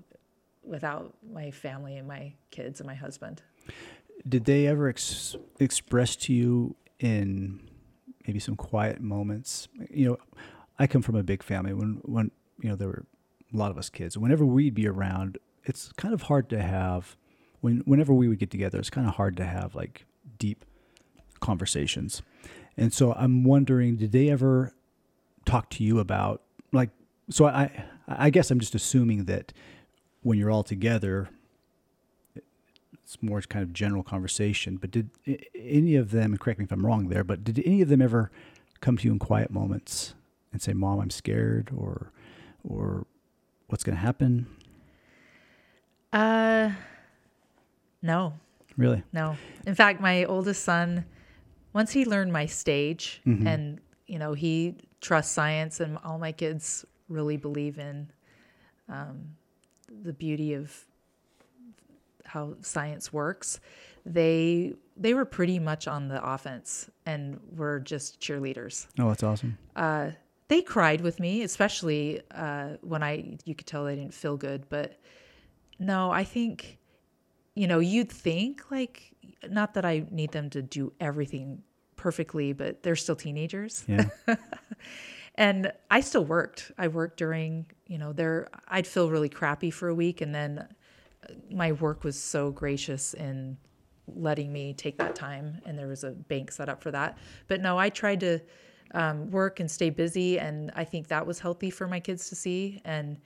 [0.64, 3.42] without my family and my kids and my husband.
[4.26, 7.60] Did they ever ex- express to you in
[8.26, 9.68] maybe some quiet moments?
[9.90, 10.18] You know,
[10.78, 11.72] I come from a big family.
[11.72, 13.06] When when you know there were
[13.52, 14.18] a lot of us kids.
[14.18, 17.16] Whenever we'd be around, it's kind of hard to have.
[17.60, 20.06] When whenever we would get together, it's kind of hard to have like
[20.38, 20.64] deep
[21.40, 22.22] conversations.
[22.76, 24.74] And so I'm wondering, did they ever
[25.44, 26.90] talk to you about like?
[27.30, 29.52] So I I guess I'm just assuming that
[30.22, 31.28] when you're all together,
[33.04, 34.76] it's more kind of general conversation.
[34.78, 35.10] But did
[35.54, 36.32] any of them?
[36.32, 37.22] And correct me if I'm wrong there.
[37.22, 38.30] But did any of them ever
[38.80, 40.14] come to you in quiet moments
[40.52, 42.10] and say, "Mom, I'm scared," or
[42.68, 43.06] or
[43.68, 44.46] what's going to happen?
[46.12, 46.70] Uh,
[48.02, 48.34] no,
[48.76, 49.02] Really?
[49.12, 49.36] no.
[49.66, 51.04] In fact, my oldest son,
[51.72, 53.46] once he learned my stage, Mhm.
[53.46, 58.08] and you know, he trusts science, and all my kids really believe in
[58.88, 59.34] um,
[60.02, 60.84] the beauty of
[62.24, 63.60] how science works.
[64.06, 68.86] They they were pretty much on the offense and were just cheerleaders.
[68.98, 69.58] Oh, that's awesome.
[69.76, 70.10] uh,
[70.48, 74.68] they cried with me, especially uh, when I you could tell they didn't feel good.
[74.68, 74.98] But
[75.78, 76.78] no, I think
[77.54, 79.12] you know you'd think like
[79.48, 81.62] not that I need them to do everything
[81.96, 84.04] perfectly, but they're still teenagers, Yeah.
[85.36, 86.70] and I still worked.
[86.78, 88.48] I worked during you know there.
[88.68, 90.68] I'd feel really crappy for a week, and then
[91.50, 93.56] my work was so gracious in
[94.06, 97.16] letting me take that time and there was a bank set up for that.
[97.48, 98.40] But no i tried to
[98.92, 102.34] um, work and stay busy and i think that was healthy for my kids to
[102.34, 102.80] see.
[102.84, 103.16] And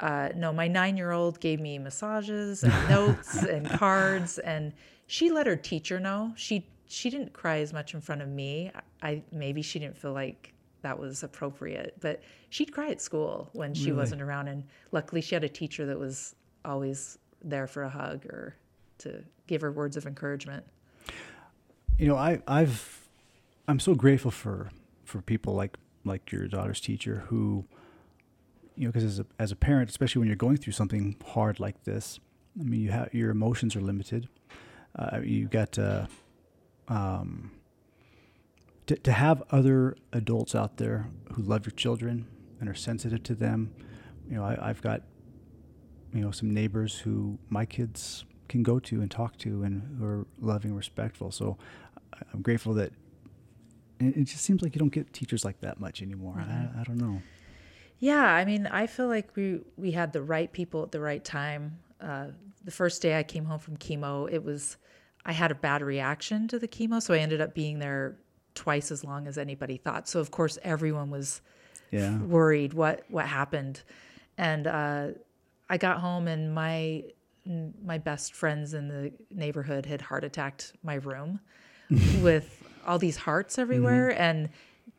[0.00, 4.72] uh, no my nine year old gave me massages and notes and cards and
[5.06, 6.32] she let her teacher know.
[6.36, 8.70] She she didn't cry as much in front of me.
[9.02, 13.72] I maybe she didn't feel like that was appropriate but she'd cry at school when
[13.72, 13.98] she Really?
[13.98, 18.24] wasn't around and luckily she had a teacher that was always there for a hug
[18.26, 18.56] or
[18.98, 20.64] to give her words of encouragement
[21.98, 23.08] You know, I, I've,
[23.68, 24.70] I'm so grateful for,
[25.04, 27.64] for people like, like your daughter's teacher who,
[28.76, 31.60] you know, because as a, as a parent, especially when you're going through something hard
[31.60, 32.18] like this,
[32.58, 34.28] I mean, you have, your emotions are limited.
[34.98, 36.06] Uh, you got, uh,
[36.88, 37.52] um,
[38.86, 42.26] to, to have other adults out there who love your children
[42.58, 43.72] and are sensitive to them.
[44.28, 45.02] You know, I, I've got,
[46.12, 50.04] you know, some neighbors who my kids can go to and talk to and who
[50.04, 51.30] are loving, respectful.
[51.30, 51.56] So
[52.32, 52.92] I'm grateful that
[53.98, 56.36] it just seems like you don't get teachers like that much anymore.
[56.38, 57.22] I, I don't know.
[57.98, 61.24] Yeah, I mean, I feel like we we had the right people at the right
[61.24, 61.78] time.
[62.00, 62.28] Uh,
[62.64, 64.76] the first day I came home from chemo, it was
[65.24, 68.16] I had a bad reaction to the chemo, so I ended up being there
[68.54, 70.08] twice as long as anybody thought.
[70.08, 71.40] So of course everyone was
[71.92, 72.18] Yeah.
[72.18, 73.82] worried what what happened,
[74.36, 75.06] and uh,
[75.72, 77.02] I got home and my
[77.82, 81.40] my best friends in the neighborhood had heart attacked my room
[82.20, 84.22] with all these hearts everywhere mm-hmm.
[84.22, 84.48] and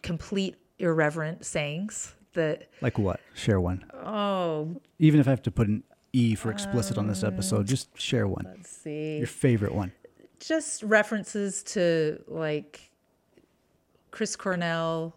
[0.02, 3.20] complete irreverent sayings that Like what?
[3.36, 3.86] Share one.
[3.94, 7.68] oh Even if I have to put an E for explicit on this um, episode,
[7.68, 8.44] just share one.
[8.44, 9.92] let's see Your favorite one.
[10.40, 12.90] just references to like
[14.10, 15.16] Chris Cornell,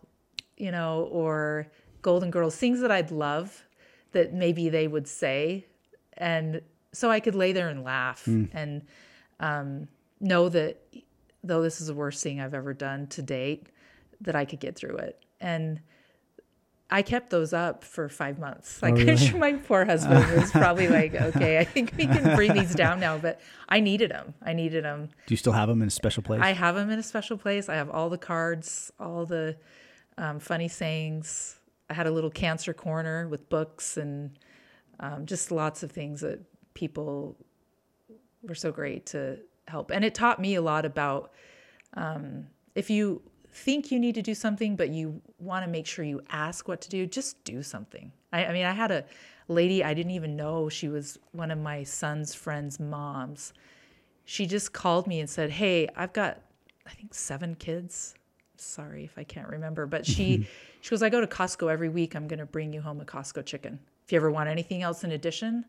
[0.59, 1.69] you know, or
[2.03, 3.66] Golden Girls, things that I'd love
[4.17, 5.67] that maybe they would say.
[6.15, 8.83] And so I could lay there and laugh and
[9.41, 10.83] um, know that
[11.45, 13.69] though this is the worst thing I've ever done to date,
[14.23, 15.23] that I could get through it.
[15.39, 15.81] And
[16.89, 18.83] I kept those up for five months.
[18.83, 19.33] Like really?
[19.35, 23.19] my poor husband was probably like, okay, I think we can bring these down now.
[23.19, 24.33] But I needed them.
[24.43, 25.11] I needed them.
[25.27, 26.41] Do you still have them in a special place?
[26.43, 27.69] I have them in a special place.
[27.69, 29.57] I have all the cards, all the
[30.17, 31.56] um, funny sayings.
[31.89, 34.39] I had a little cancer corner with books and
[35.01, 36.41] um, just lots of things that
[36.75, 37.37] people
[38.43, 39.91] were so great to help.
[39.91, 41.33] And it taught me a lot about
[41.95, 46.05] um, if you think you need to do something, but you want to make sure
[46.05, 48.13] you ask what to do, just do something.
[48.33, 49.05] I, I mean, I had a
[49.49, 53.53] lady I didn't even know she was one of my son's friends' moms
[54.27, 56.43] she just called me and said, "Hey, I've got
[56.85, 58.15] I think 7 kids.
[58.61, 60.47] Sorry if I can't remember, but she
[60.81, 62.15] she goes, "I go to Costco every week.
[62.15, 63.79] I'm going to bring you home a Costco chicken.
[64.05, 65.65] If you ever want anything else in addition,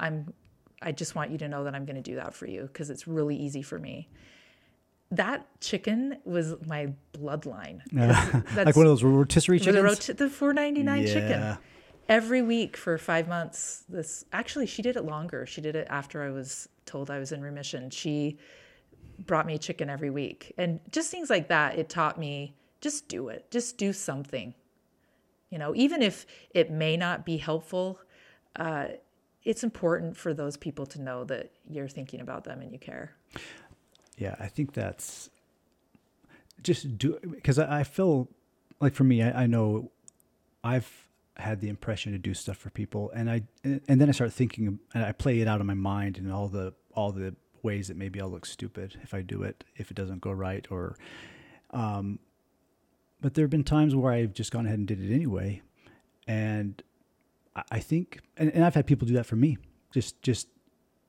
[0.00, 0.32] I'm
[0.80, 2.90] I just want you to know that I'm going to do that for you because
[2.90, 4.08] it's really easy for me."
[5.10, 7.82] That chicken was my bloodline.
[7.92, 9.84] like one of those rotisserie the, chickens.
[9.84, 11.58] roti- the 4.99 chicken
[12.08, 16.22] every week for five months this actually she did it longer she did it after
[16.22, 18.36] i was told i was in remission she
[19.26, 20.52] brought me chicken every week.
[20.56, 23.50] And just things like that it taught me just do it.
[23.50, 24.54] Just do something.
[25.50, 28.00] You know even if it may not be helpful
[28.56, 28.88] uh,
[29.44, 33.12] it's important for those people to know that you're thinking about them and you care.
[34.16, 35.30] Yeah, I think that's
[36.62, 38.28] just do because I, feel
[38.80, 39.90] like for me, I, I know
[40.62, 44.32] I've had the impression to do stuff for people, and I and then I start
[44.32, 47.88] thinking and I play it out in my mind and all the all the ways
[47.88, 50.96] that maybe I'll look stupid if I do it if it doesn't go right or
[51.70, 52.18] Um,
[53.20, 55.62] but there have been times where I've just gone ahead and did it anyway,
[56.26, 56.82] and
[57.54, 59.58] I, I think, and, and I've had people do that for me,
[59.92, 60.48] just just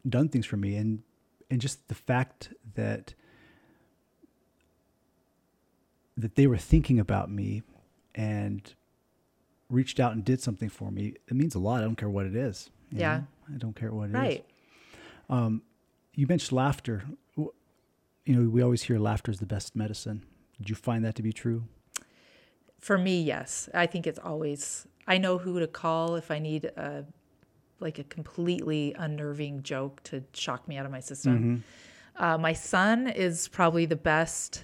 [0.07, 1.01] done things for me, and
[1.49, 3.13] and just the fact that
[6.15, 7.63] that they were thinking about me
[8.13, 8.75] and
[9.69, 11.81] reached out and did something for me, it means a lot.
[11.81, 12.69] I don't care what it is.
[12.91, 13.17] Yeah.
[13.17, 13.55] know?
[13.55, 14.13] I don't care what it is.
[14.13, 14.45] Right.
[16.15, 17.04] You mentioned laughter.
[17.36, 20.23] You know, we always hear laughter is the best medicine.
[20.58, 21.63] Did you find that to be true?
[22.80, 23.67] For me, yes.
[23.73, 27.06] I think it's always I know who to call if I need a
[27.80, 31.63] like a completely unnerving joke to shock me out of my system.
[32.15, 34.63] Uh, my son is probably the best.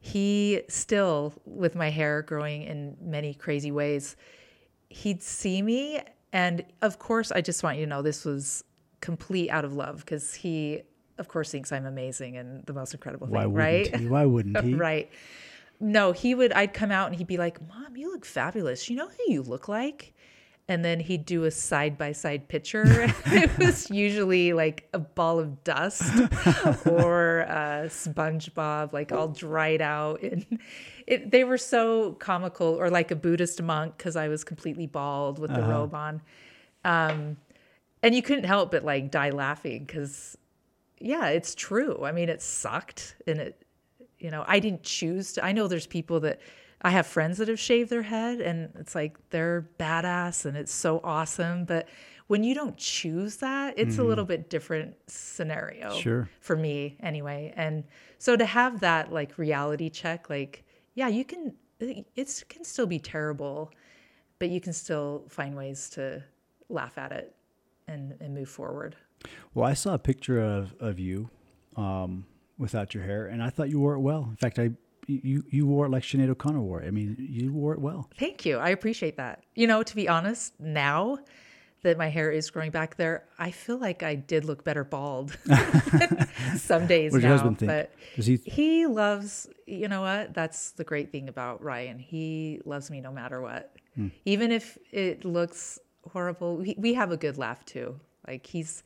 [0.00, 4.16] He still, with my hair growing in many crazy ways,
[4.88, 6.00] he'd see me,
[6.32, 8.64] and of course, I just want you to know this was
[9.00, 10.82] complete out of love because he,
[11.18, 13.96] of course, thinks I'm amazing and the most incredible thing, Why wouldn't right?
[14.00, 14.06] he?
[14.06, 14.74] Why wouldn't he?
[14.88, 15.10] right.
[15.80, 16.52] No, he would.
[16.52, 18.90] I'd come out and he'd be like, "Mom, you look fabulous.
[18.90, 20.12] You know who you look like?"
[20.68, 22.84] And then he'd do a side by side picture.
[23.26, 26.02] it was usually like a ball of dust
[26.86, 30.22] or uh, SpongeBob, like all dried out.
[30.22, 30.60] And
[31.08, 35.38] it, they were so comical, or like a Buddhist monk because I was completely bald
[35.38, 36.20] with the robe on.
[36.84, 37.38] Um,
[38.02, 40.36] and you couldn't help but like die laughing because,
[40.98, 42.04] yeah, it's true.
[42.04, 43.66] I mean, it sucked and it
[44.20, 45.44] you know, I didn't choose to.
[45.44, 46.40] I know there's people that
[46.82, 50.72] I have friends that have shaved their head and it's like they're badass and it's
[50.72, 51.64] so awesome.
[51.64, 51.88] But
[52.26, 54.08] when you don't choose that, it's a mm-hmm.
[54.08, 55.94] little bit different scenario.
[55.94, 56.28] Sure.
[56.40, 57.52] For me, anyway.
[57.56, 57.84] And
[58.18, 62.98] so to have that like reality check, like, yeah, you can, it can still be
[62.98, 63.72] terrible,
[64.38, 66.22] but you can still find ways to
[66.68, 67.34] laugh at it
[67.90, 68.96] and, and move forward.
[69.54, 71.28] Well, I saw a picture of, of you
[71.76, 72.24] um,
[72.58, 74.26] without your hair, and I thought you wore it well.
[74.30, 74.70] In fact, I
[75.06, 76.86] you you wore it like Sinead O'Connor wore it.
[76.86, 78.08] I mean, you wore it well.
[78.18, 78.58] Thank you.
[78.58, 79.42] I appreciate that.
[79.56, 81.18] You know, to be honest, now
[81.82, 85.36] that my hair is growing back there, I feel like I did look better bald
[86.56, 87.28] some days What does now.
[87.28, 87.70] your husband think?
[87.70, 88.36] But Does he?
[88.44, 90.34] he loves, you know what?
[90.34, 91.98] That's the great thing about Ryan.
[91.98, 93.74] He loves me no matter what.
[93.94, 94.08] Hmm.
[94.26, 95.78] Even if it looks
[96.12, 97.98] horrible, we, we have a good laugh too.
[98.26, 98.82] Like he's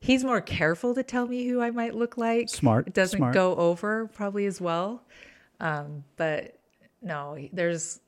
[0.00, 2.48] he's more careful to tell me who I might look like.
[2.48, 3.34] Smart, It doesn't smart.
[3.34, 5.02] go over probably as well.
[5.60, 6.58] Um, but
[7.00, 8.00] no, there's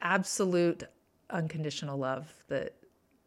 [0.00, 0.84] absolute
[1.30, 2.74] unconditional love that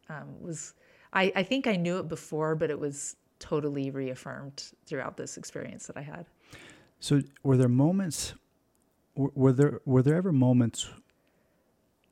[0.10, 0.74] um, was
[1.14, 5.88] I, I think I knew it before, but it was totally reaffirmed throughout this experience
[5.88, 6.26] that I had.
[7.00, 8.34] So, were there moments?
[9.16, 10.88] Were, there were there ever moments?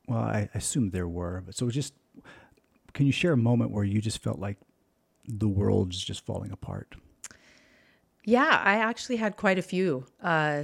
[0.08, 1.94] Well, I, I assume there were, but so just
[2.94, 4.58] can you share a moment where you just felt like
[5.28, 6.96] the world's just falling apart?
[8.26, 10.06] Yeah, I actually had quite a few.
[10.22, 10.64] Uh,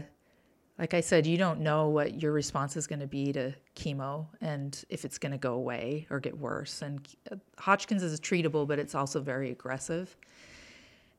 [0.78, 4.28] like I said, you don't know what your response is going to be to chemo
[4.42, 6.82] and if it's going to go away or get worse.
[6.82, 10.18] And uh, Hodgkin's is treatable, but it's also very aggressive.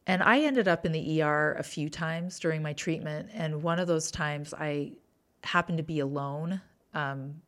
[0.06, 3.30] And I ended up in the ER a few times during my treatment.
[3.32, 4.92] And one of those times I
[5.42, 6.60] happened to be alone.
[6.94, 7.40] Um,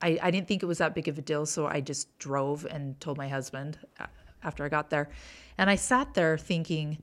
[0.00, 1.46] I, I didn't think it was that big of a deal.
[1.46, 4.06] So I just drove and told my husband uh,
[4.42, 5.08] after I got there.
[5.56, 7.02] And I sat there thinking,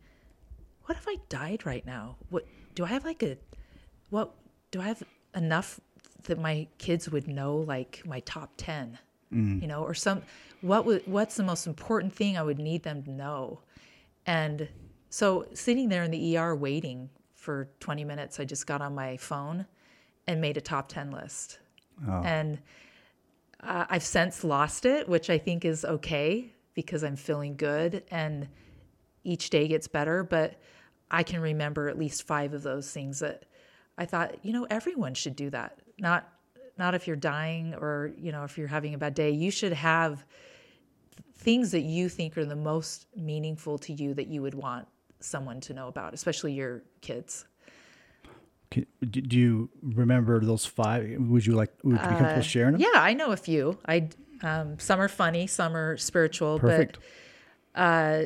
[0.86, 2.16] what if I died right now?
[2.30, 3.38] What do I have like a
[4.10, 4.34] what
[4.72, 5.04] do I have
[5.36, 5.80] enough
[6.24, 8.98] that my kids would know like my top 10
[9.62, 10.22] you know or some
[10.62, 13.62] what would what's the most important thing I would need them to know
[14.26, 14.68] and
[15.10, 19.18] so sitting there in the ER waiting for 20 minutes I just got on my
[19.18, 19.66] phone
[20.28, 21.60] and made a top 10 list
[22.26, 22.60] and
[23.66, 28.48] uh, I've since lost it which I think is okay because I'm feeling good and
[29.24, 30.60] each day gets better but
[31.12, 33.46] I can remember at least five of those things that
[33.98, 35.80] I thought, you know, everyone should do that.
[36.00, 36.28] Not
[36.78, 39.32] not if you're dying or, you know, if you're having a bad day.
[39.32, 40.26] You should have
[41.38, 44.86] things that you think are the most meaningful to you that you would want
[45.22, 47.46] someone to know about, especially your kids.
[48.72, 51.18] Do you remember those five?
[51.20, 51.72] Would you like?
[51.84, 52.82] Would you be comfortable sharing them?
[52.82, 53.78] Yeah, I know a few.
[53.88, 54.10] I
[54.42, 56.98] um, some are funny, some are spiritual, Perfect.
[57.74, 58.24] but uh,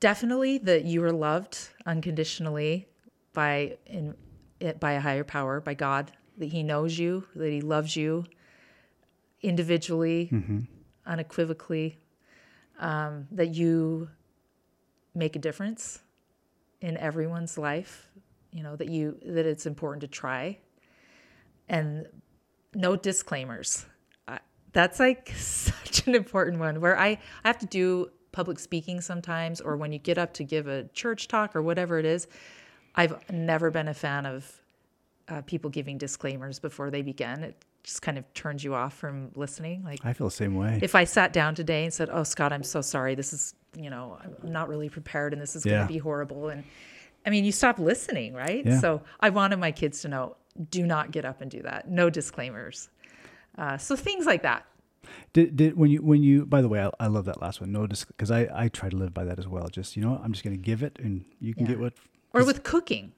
[0.00, 2.88] definitely that you are loved unconditionally
[3.32, 4.14] by in
[4.60, 6.12] it by a higher power, by God.
[6.38, 8.26] That He knows you, that He loves you
[9.42, 10.30] individually,
[11.06, 11.98] unequivocally.
[12.78, 14.10] Um, that you
[15.14, 16.02] make a difference
[16.82, 18.08] in everyone's life.
[18.56, 20.58] You know that you that it's important to try,
[21.68, 22.06] and
[22.74, 23.86] no disclaimers.
[24.26, 24.38] I,
[24.72, 29.60] that's like such an important one where I, I have to do public speaking sometimes,
[29.60, 32.28] or when you get up to give a church talk or whatever it is.
[32.96, 34.62] I've never been a fan of
[35.28, 37.44] uh, people giving disclaimers before they begin.
[37.44, 39.84] It just kind of turns you off from listening.
[39.84, 40.80] Like I feel the same way.
[40.82, 43.14] if I sat down today and said, "Oh, Scott, I'm so sorry.
[43.14, 46.48] This is, you know, I'm not really prepared, and this is going to be horrible,"
[46.48, 46.64] and
[47.26, 48.64] I mean, you stop listening, right?
[48.64, 48.80] Yeah.
[48.80, 50.36] So I wanted my kids to know:
[50.70, 51.90] do not get up and do that.
[51.90, 52.88] No disclaimers.
[53.58, 54.64] Uh, so things like that.
[55.32, 57.70] Did, did when you when you by the way I, I love that last one
[57.70, 60.10] no dis because I I try to live by that as well just you know
[60.12, 61.72] what, I'm just gonna give it and you can Yeah.
[61.72, 61.92] get what
[62.32, 63.12] Or with cooking.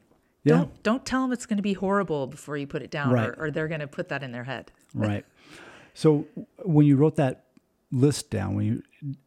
[0.44, 0.56] Yeah.
[0.56, 3.28] Don't don't tell them it's going to be horrible before you put it down, Right.
[3.30, 4.70] or, or they're going to put that in their head.
[4.94, 5.24] right
[5.94, 6.26] so
[6.62, 7.44] when you wrote that
[7.90, 8.82] list down when you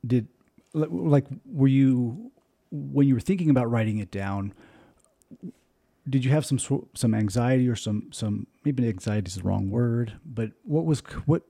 [0.05, 0.27] did
[0.73, 2.31] like were you
[2.71, 4.53] when you were thinking about writing it down
[6.09, 6.59] did you have some
[6.93, 11.43] some anxiety or some some maybe anxiety is the wrong word but what was what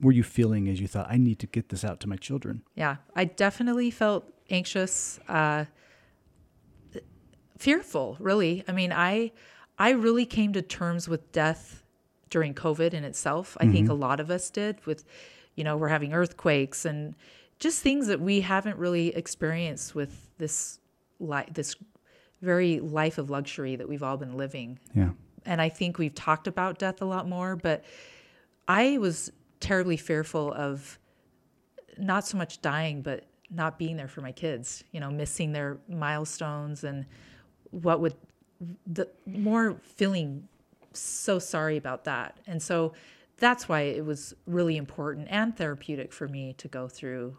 [0.00, 2.62] were you feeling as you thought I need to get this out to my children
[2.74, 5.64] Yeah, I definitely felt anxious, uh,
[7.58, 8.16] fearful.
[8.20, 9.32] Really, I mean, I
[9.78, 11.82] I really came to terms with death
[12.30, 13.56] during COVID in itself.
[13.60, 14.84] I think a lot of us did.
[14.86, 15.04] With,
[15.54, 17.14] you know, we're having earthquakes and
[17.58, 20.78] just things that we haven't really experienced with this
[21.18, 21.74] li- this
[22.40, 25.10] very life of luxury that we've all been living yeah
[25.48, 27.82] and I think we've talked about death a lot more, but
[28.68, 30.98] I was terribly fearful of
[31.96, 35.78] not so much dying, but not being there for my kids, you know, missing their
[35.88, 37.06] milestones and
[37.70, 38.14] what would
[38.86, 40.46] the more feeling
[40.92, 42.38] so sorry about that.
[42.46, 42.92] And so
[43.38, 47.36] that's why it was really important and therapeutic for me to go through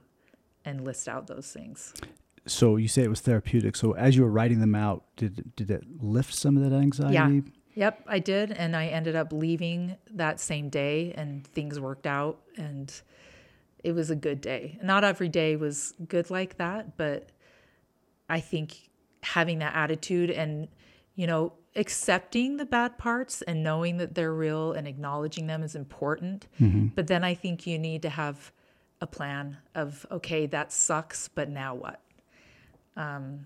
[0.66, 1.94] and list out those things.
[2.50, 3.76] So you say it was therapeutic.
[3.76, 7.14] So as you were writing them out, did did it lift some of that anxiety?
[7.14, 7.52] Yeah.
[7.76, 8.52] Yep, I did.
[8.52, 12.94] And I ended up leaving that same day and things worked out and
[13.84, 14.78] it was a good day.
[14.84, 17.30] Not every day was good like that, but
[18.28, 18.90] I think
[19.24, 20.68] having that attitude and,
[21.16, 25.76] you know, accepting the bad parts and knowing that they're real and acknowledging them is
[25.76, 26.48] important.
[26.60, 26.88] Mm-hmm.
[26.88, 28.52] But then I think you need to have
[29.00, 32.02] a plan of, okay, that sucks, but now what?
[33.00, 33.46] Um,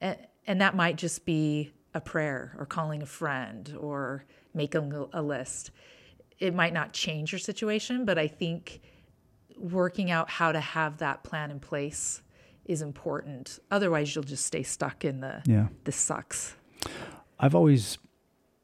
[0.00, 4.24] and, and that might just be a prayer or calling a friend or
[4.54, 5.70] making a list.
[6.38, 8.80] It might not change your situation, but I think
[9.56, 12.22] working out how to have that plan in place
[12.64, 13.58] is important.
[13.70, 15.68] Otherwise, you'll just stay stuck in the Yeah.
[15.84, 16.56] this sucks.
[17.38, 17.98] I've always,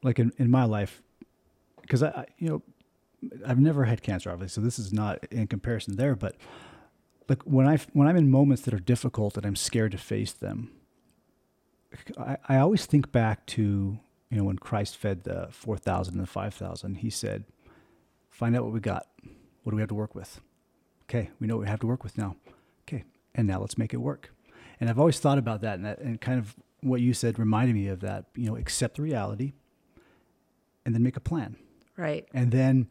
[0.03, 1.01] like in, in my life,
[1.81, 2.61] because I, I, you know,
[3.45, 6.15] I've never had cancer, obviously, so this is not in comparison there.
[6.15, 6.35] But
[7.29, 10.33] like when I when I'm in moments that are difficult and I'm scared to face
[10.33, 10.71] them,
[12.17, 13.99] I, I always think back to
[14.29, 16.95] you know when Christ fed the four thousand and the five thousand.
[16.95, 17.45] He said,
[18.29, 19.07] "Find out what we got.
[19.63, 20.41] What do we have to work with?
[21.03, 22.35] Okay, we know what we have to work with now.
[22.87, 23.03] Okay,
[23.35, 24.31] and now let's make it work."
[24.79, 27.75] And I've always thought about that, and that, and kind of what you said reminded
[27.75, 28.25] me of that.
[28.35, 29.53] You know, accept the reality,
[30.85, 31.57] and then make a plan
[31.97, 32.25] Right.
[32.33, 32.87] and then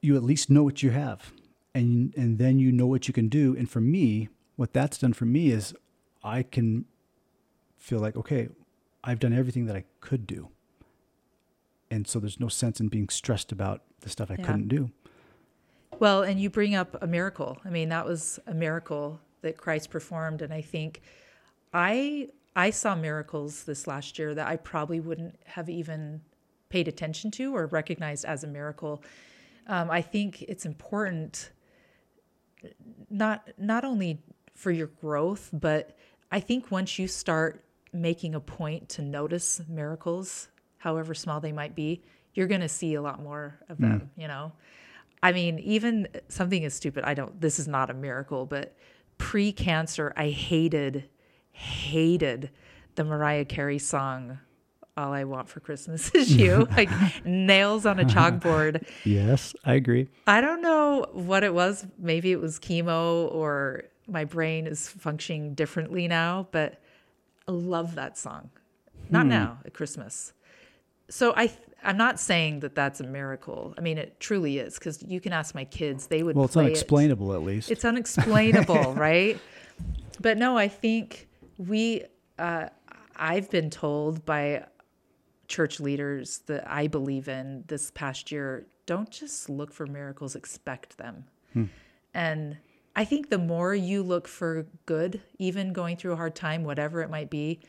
[0.00, 1.32] you at least know what you have
[1.74, 5.12] and and then you know what you can do and for me what that's done
[5.12, 5.74] for me is
[6.24, 6.84] i can
[7.76, 8.48] feel like okay
[9.04, 10.48] i've done everything that i could do
[11.90, 14.44] and so there's no sense in being stressed about the stuff i Yeah.
[14.46, 14.90] couldn't do
[16.00, 17.58] Well, and you bring up a miracle.
[17.64, 21.00] I mean, that was a miracle that Christ performed, and I think
[21.72, 26.20] I I saw miracles this last year that I probably wouldn't have even
[26.68, 29.02] paid attention to or recognized as a miracle.
[29.66, 31.50] Um, I think it's important
[33.10, 34.22] not not only
[34.54, 35.96] for your growth, but
[36.30, 40.48] I think once you start making a point to notice miracles,
[40.78, 42.02] however small they might be,
[42.34, 43.84] you're going to see a lot more of hmm.
[43.84, 44.52] them, you know.
[45.22, 48.76] I mean, even something as stupid, I don't this is not a miracle, but
[49.16, 51.08] pre-cancer, I hated
[51.52, 52.50] hated
[52.94, 54.38] the Mariah Carey song
[54.98, 56.90] all I want for Christmas is you, like
[57.24, 58.84] nails on a chalkboard.
[59.04, 61.86] yes i agree I don't know what it was.
[61.98, 66.80] Maybe it was chemo or my brain is functioning differently now, but
[67.46, 68.50] I love that song.
[69.10, 70.32] Not now at Christmas.
[71.08, 71.50] So I
[71.82, 73.74] I'm not saying that that's a miracle.
[73.78, 76.54] I mean it truly is cuz you can ask my kids, they would well it's
[76.54, 76.66] play it.
[76.66, 79.38] unexplainable at least It's unexplainable, right?
[80.20, 82.02] But no, I think we,
[82.38, 82.66] uh,
[83.16, 84.64] I've been told by
[85.48, 90.96] church leaders that I believe in this past year don't just look for miracles, expect
[90.98, 91.24] them.
[92.14, 92.56] And
[92.96, 97.00] I think the more you look for good, even going through a hard time, whatever
[97.02, 97.60] it might be,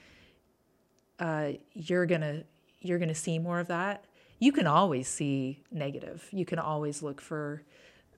[1.20, 2.44] uh, you're gonna
[2.80, 4.06] you're gonna see more of that.
[4.40, 6.28] You can always see negative.
[6.32, 7.64] You can always look for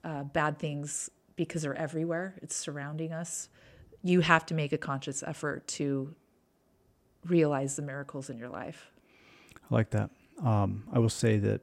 [0.04, 2.38] uh, bad things because they're everywhere.
[2.42, 3.48] It's surrounding us.
[4.02, 6.14] You have to make a conscious effort to
[7.26, 8.91] realize the miracles in your life.
[9.72, 10.10] I like that.
[10.44, 11.62] Um, I will say that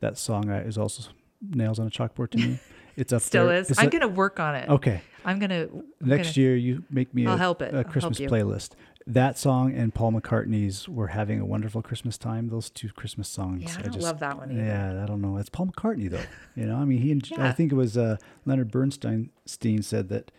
[0.00, 1.10] that song uh, is also
[1.42, 2.58] nails on a chalkboard to me.
[2.96, 3.56] It's up Still there.
[3.56, 3.70] is.
[3.70, 4.68] It's I'm gonna work on it.
[4.68, 5.00] okay.
[5.24, 5.68] I'm gonna
[6.02, 7.72] Next gonna- year, you make me I'll a, help it.
[7.72, 8.70] a Christmas playlist.
[9.06, 13.62] That song and Paul McCartney's "We're Having a Wonderful Christmas Time." Those two Christmas songs.
[13.62, 14.62] Yeah, I don't love that one either.
[14.64, 15.38] Yeah, I don't know.
[15.38, 16.20] It's Paul McCartney though.
[16.56, 17.12] you know, I mean, he.
[17.12, 20.30] And, I think it was uh, Leonard Bernstein said that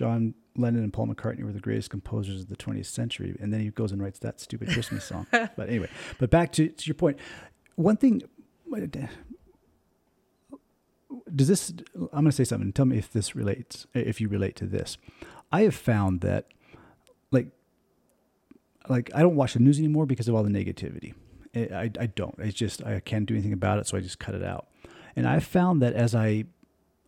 [0.00, 3.60] John Lennon and Paul McCartney were the greatest composers of the 20th century, and then
[3.60, 5.26] he goes and writes that stupid Christmas song.
[5.30, 7.18] But anyway, but back to, to your point.
[7.74, 8.22] One thing.
[11.36, 11.74] Does this?
[11.94, 12.72] I'm going to say something.
[12.72, 13.86] Tell me if this relates.
[13.92, 14.96] If you relate to this,
[15.52, 16.46] I have found that,
[17.30, 17.48] like,
[18.88, 21.12] like I don't watch the news anymore because of all the negativity.
[21.54, 22.36] I, I, don't.
[22.38, 24.66] It's just I can't do anything about it, so I just cut it out.
[25.14, 26.44] And I've found that as I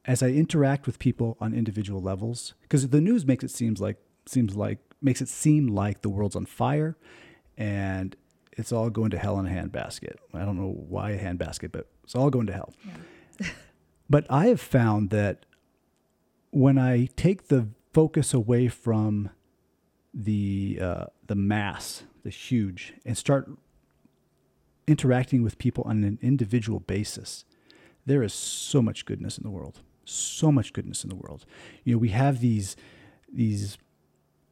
[0.04, 3.98] as I interact with people on individual levels, because the news makes it seems like
[4.26, 6.96] seems like makes it seem like the world's on fire,
[7.56, 8.16] and
[8.52, 10.16] it's all going to hell in a handbasket.
[10.34, 12.74] I don't know why a handbasket, but it's all going to hell.
[14.10, 15.46] but I have found that
[16.50, 19.30] when I take the focus away from
[20.12, 23.50] the uh, the mass, the huge, and start
[24.86, 27.44] interacting with people on an individual basis,
[28.04, 29.80] there is so much goodness in the world.
[30.04, 31.44] So much goodness in the world.
[31.84, 32.76] You know, we have these
[33.32, 33.78] these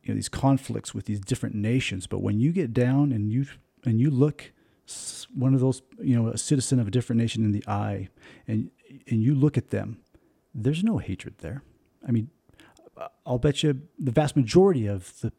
[0.03, 3.47] you know these conflicts with these different nations, but when you get down and you
[3.85, 4.53] and you look
[5.35, 8.09] one of those you know a citizen of a different nation in the eye,
[8.47, 8.71] and
[9.09, 9.99] and you look at them,
[10.55, 11.63] there's no hatred there.
[12.07, 12.31] I mean,
[13.27, 15.33] I'll bet you the vast majority of the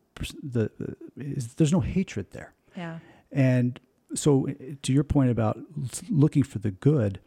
[0.43, 2.53] the, the is, there's no hatred there.
[2.75, 2.99] Yeah.
[3.31, 3.79] And
[4.13, 4.47] so,
[4.81, 5.59] to your point about
[6.09, 7.19] looking for the good,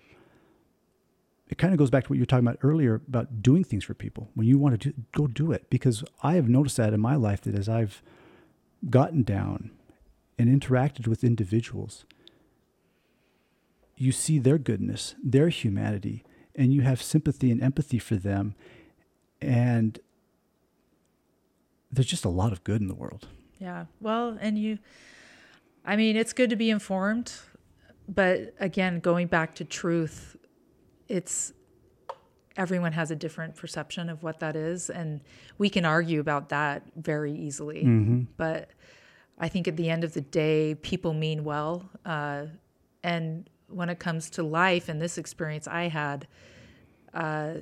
[1.55, 3.85] it kind of goes back to what you were talking about earlier about doing things
[3.85, 4.29] for people.
[4.35, 7.15] When you want to do, go do it, because I have noticed that in my
[7.15, 8.03] life that as I've
[8.91, 9.71] gotten down
[10.37, 12.07] and interacted with individuals,
[13.97, 16.25] you see their goodness, their humanity,
[16.57, 18.57] and you have sympathy and empathy for them.
[19.41, 20.01] And
[21.93, 23.29] there's just a lot of good in the world.
[23.61, 23.85] Yeah.
[24.01, 24.81] Well, and you,
[25.85, 27.33] I mean, it's good to be informed,
[28.09, 30.37] but again, going back to truth,
[31.15, 31.53] it's
[32.57, 34.91] everyone has a different perception of what that is.
[34.91, 35.21] And
[35.59, 37.83] we can argue about that very easily.
[38.37, 38.71] But
[39.39, 41.89] I think at the end of the day, people mean well.
[42.05, 42.47] Uh,
[43.03, 46.27] and when it comes to life and this experience I had,
[47.13, 47.55] uh,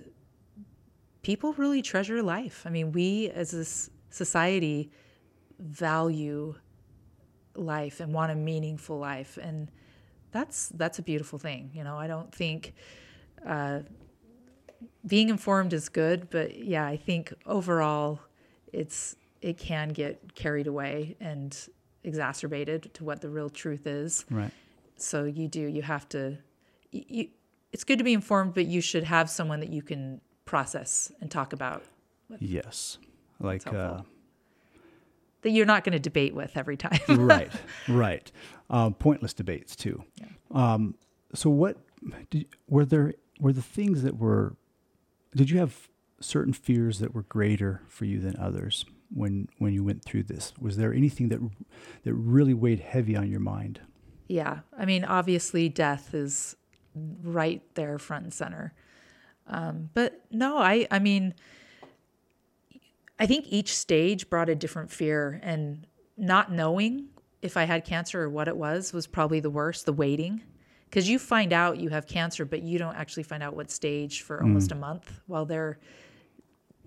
[1.22, 2.62] people really treasure life.
[2.66, 4.90] I mean, we as this society
[5.58, 6.54] value
[7.54, 9.70] life and want a meaningful life, and
[10.32, 11.70] that's that's a beautiful thing.
[11.74, 12.74] You know, I don't think
[13.46, 13.80] uh,
[15.06, 18.20] being informed is good, but yeah, I think overall,
[18.72, 21.68] it's it can get carried away and
[22.04, 24.50] exacerbated to what the real truth is Right.
[24.96, 26.38] so you do you have to
[26.90, 27.28] you,
[27.72, 31.30] it's good to be informed but you should have someone that you can process and
[31.30, 31.84] talk about
[32.40, 32.98] Yes.
[33.40, 34.02] Like, uh,
[35.42, 37.50] that you're not going to debate with every time right,
[37.88, 38.30] right.
[38.70, 40.02] Um, pointless debates too.
[40.50, 40.94] Um,
[41.34, 41.76] so, what
[42.30, 43.14] did, were there?
[43.42, 44.56] Were the things that were?
[45.34, 45.88] Did you have
[46.20, 50.52] certain fears that were greater for you than others when when you went through this?
[50.60, 51.40] Was there anything that
[52.04, 53.80] that really weighed heavy on your mind?
[54.32, 56.56] yeah i mean obviously death is
[57.22, 58.72] right there front and center
[59.46, 61.34] um, but no i i mean
[63.18, 65.86] i think each stage brought a different fear and
[66.16, 67.08] not knowing
[67.42, 70.42] if i had cancer or what it was was probably the worst the waiting
[70.92, 74.20] because you find out you have cancer but you don't actually find out what stage
[74.20, 75.78] for almost a month while they're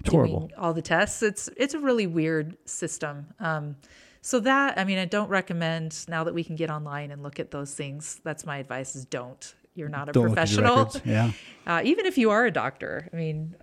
[0.02, 0.42] It's horrible.
[0.42, 1.24] doing all the tests.
[1.24, 3.26] It's it's a really weird system.
[3.40, 3.76] Um,
[4.22, 7.40] so that I mean, I don't recommend now that we can get online and look
[7.40, 8.20] at those things.
[8.24, 9.56] That's my advice: is don't.
[9.74, 10.92] You're not a Don't professional.
[11.04, 11.32] Yeah.
[11.68, 13.56] Uh, even if you are a doctor, I mean,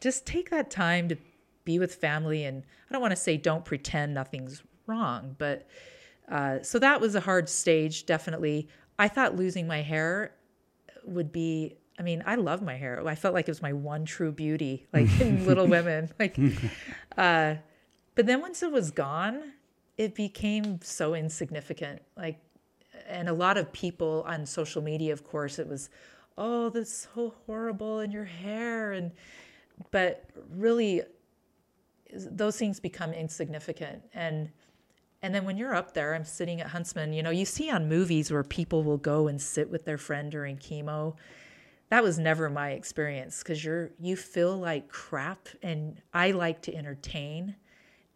[0.00, 1.16] just take that time to
[1.64, 2.44] be with family.
[2.44, 5.66] And I don't want to say don't pretend nothing's wrong, but
[6.30, 8.68] uh, so that was a hard stage, definitely.
[9.00, 10.32] I thought losing my hair
[11.04, 11.76] would be.
[11.98, 13.02] I mean, I love my hair.
[13.06, 16.10] I felt like it was my one true beauty, like in Little Women.
[16.18, 16.38] Like,
[17.16, 17.54] uh,
[18.14, 19.52] but then once it was gone,
[19.96, 22.02] it became so insignificant.
[22.16, 22.38] Like,
[23.06, 25.88] and a lot of people on social media, of course, it was,
[26.36, 29.12] oh, that's so horrible in your hair, and
[29.90, 30.24] but
[30.54, 31.02] really,
[32.12, 34.50] those things become insignificant and.
[35.22, 37.88] And then when you're up there, I'm sitting at Huntsman, you know, you see on
[37.88, 41.14] movies where people will go and sit with their friend during chemo.
[41.90, 46.74] That was never my experience because you're you feel like crap and i like to
[46.74, 47.56] entertain.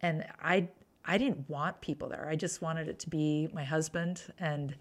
[0.01, 0.67] And i
[1.05, 2.27] i didn't want people there.
[2.29, 4.75] I just wanted it to be my husband and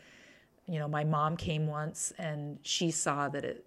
[0.66, 3.66] you know, my mom came once and she saw that it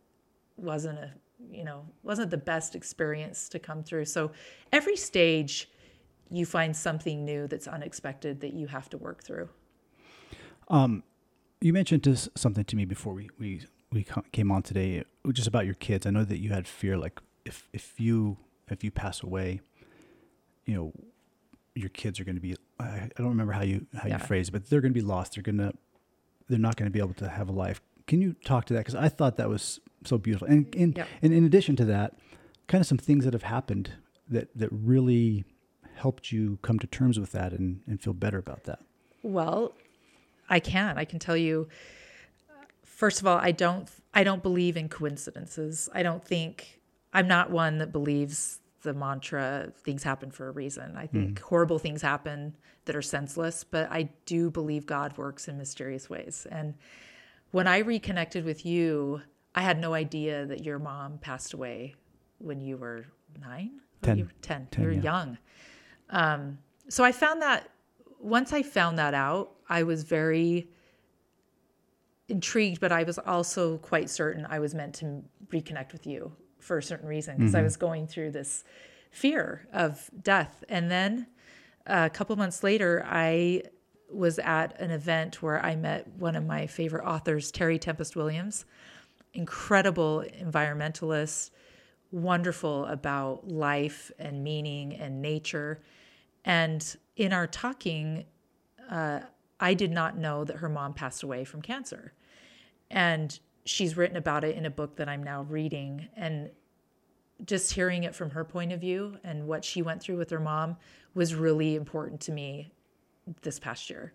[0.58, 1.12] wasn't a,
[1.52, 4.06] you know, wasn't the best experience to come through.
[4.06, 4.32] So
[4.72, 5.70] every stage
[6.30, 9.50] you find something new that's unexpected that you have to work through.
[10.70, 11.04] Um,
[11.62, 13.62] you mentioned this, something to me before we, we,
[13.92, 16.06] we came on today, just about your kids.
[16.06, 18.38] I know that you had fear, like if, if you,
[18.70, 19.62] if you pass away,
[20.66, 20.92] you know,
[21.74, 24.18] your kids are going to be, I, I don't remember how you, how yeah.
[24.18, 25.36] you phrase it, but they're going to be lost.
[25.36, 25.72] They're going to,
[26.50, 27.82] they're not going to be able to have a life.
[28.08, 28.80] Can you talk to that?
[28.80, 30.48] Because I thought that was so beautiful.
[30.48, 32.18] And, and, and in addition to that,
[32.68, 33.92] kind of some things that have happened
[34.30, 35.46] that, that really
[35.98, 38.80] helped you come to terms with that and, and feel better about that.
[39.24, 39.74] Well,
[40.50, 40.98] I can.
[40.98, 41.68] I can tell you.
[42.84, 43.90] First of all, I don't.
[44.14, 45.90] I don't believe in coincidences.
[45.94, 46.82] I don't think.
[47.14, 51.44] I'm not one that believes the mantra "things happen for a reason." I think mm.
[51.44, 56.48] horrible things happen that are senseless, but I do believe God works in mysterious ways.
[56.50, 56.74] And
[57.52, 59.22] when I reconnected with you,
[59.54, 61.96] I had no idea that your mom passed away
[62.40, 63.06] when you were
[63.42, 63.82] nine.
[64.02, 64.18] Ten.
[64.18, 64.68] You were ten.
[64.72, 65.02] ten you were yeah.
[65.02, 65.38] young.
[66.10, 67.70] Um, so I found that
[68.20, 70.70] once I found that out, I was very
[72.30, 76.78] intrigued, but I was also quite certain I was meant to reconnect with you for
[76.78, 77.60] a certain reason because mm-hmm.
[77.60, 78.64] I was going through this
[79.12, 80.64] fear of death.
[80.68, 81.28] And then
[81.86, 83.64] a couple months later, I
[84.12, 88.66] was at an event where I met one of my favorite authors, Terry Tempest Williams,
[89.34, 91.52] incredible environmentalist,
[92.12, 95.82] wonderful about life and meaning and nature.
[96.48, 98.24] And in our talking,
[98.90, 99.20] uh,
[99.60, 102.14] I did not know that her mom passed away from cancer.
[102.90, 106.08] And she's written about it in a book that I'm now reading.
[106.16, 106.50] And
[107.46, 110.40] just hearing it from her point of view and what she went through with her
[110.40, 110.78] mom
[111.14, 112.72] was really important to me
[113.42, 114.14] this past year.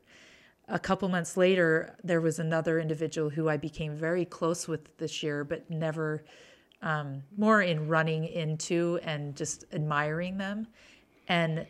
[0.68, 5.22] A couple months later, there was another individual who I became very close with this
[5.22, 6.24] year, but never
[6.80, 10.66] um, more in running into and just admiring them.
[11.28, 11.66] And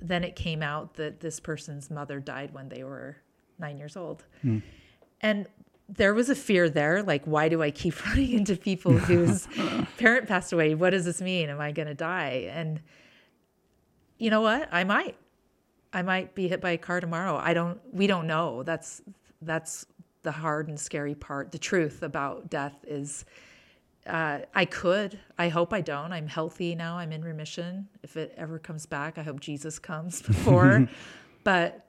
[0.00, 3.16] then it came out that this person's mother died when they were
[3.58, 4.24] nine years old.
[4.44, 4.62] Mm.
[5.20, 5.46] And
[5.88, 9.46] there was a fear there like, why do I keep running into people whose
[9.98, 10.74] parent passed away?
[10.74, 11.50] What does this mean?
[11.50, 12.50] Am I going to die?
[12.52, 12.80] And
[14.18, 14.68] you know what?
[14.72, 15.16] I might.
[15.92, 17.36] I might be hit by a car tomorrow.
[17.36, 18.62] I don't, we don't know.
[18.62, 19.02] That's,
[19.42, 19.86] that's
[20.22, 21.50] the hard and scary part.
[21.50, 23.24] The truth about death is
[24.06, 25.18] uh, I could.
[25.38, 26.12] I hope I don't.
[26.12, 26.96] I'm healthy now.
[26.96, 27.88] I'm in remission.
[28.02, 30.88] If it ever comes back, I hope Jesus comes before.
[31.44, 31.86] but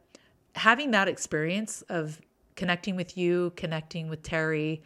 [0.55, 2.19] having that experience of
[2.55, 4.83] connecting with you, connecting with Terry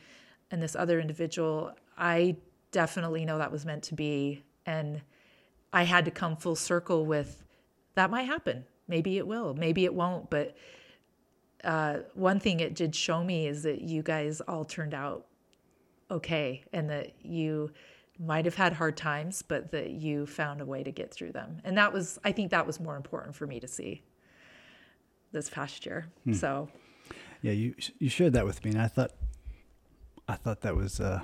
[0.52, 2.38] and this other individual, I
[2.72, 4.44] definitely know that was meant to be.
[4.66, 5.02] And
[5.74, 7.44] I had to come full circle with
[7.96, 8.66] that might happen.
[8.88, 9.54] Maybe it will.
[9.56, 10.30] Maybe it won't.
[10.30, 10.56] But
[11.64, 15.26] uh, one thing it did show me is that you guys all turned out
[16.10, 17.72] okay and that you
[18.20, 21.60] might have had hard times but that you found a way to get through them.
[21.64, 24.04] And that was i think that was more important for me to see
[25.32, 26.08] this past year.
[26.24, 26.34] Hmm.
[26.34, 26.70] so
[27.42, 29.12] yeah you you shared that with me and i thought
[30.28, 31.20] i thought that was uh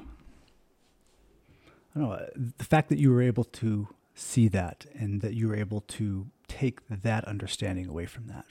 [1.95, 2.27] i don't know
[2.57, 6.27] the fact that you were able to see that and that you were able to
[6.47, 8.45] take that understanding away from that.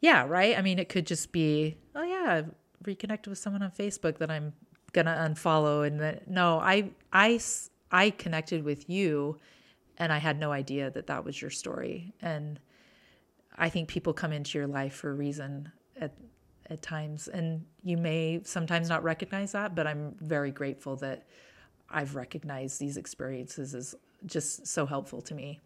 [0.00, 0.56] Yeah right?
[0.56, 2.42] I mean it could just be oh yeah
[2.84, 4.52] reconnected with someone on facebook that i'm
[4.98, 7.38] gonna unfollow and no i i
[7.92, 9.38] i connected with you
[9.98, 12.12] and i had no idea that that was your story.
[12.20, 12.58] And
[13.56, 15.70] i think people come into your life for a reason
[16.00, 16.12] at
[16.70, 17.28] at times.
[17.28, 21.26] And you may sometimes not recognize that but i'm very grateful that
[21.90, 23.94] i've recognized these experiences as
[24.26, 25.60] just so helpful to me.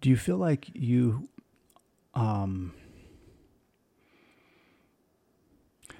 [0.00, 1.28] Do you feel like you
[2.14, 2.72] um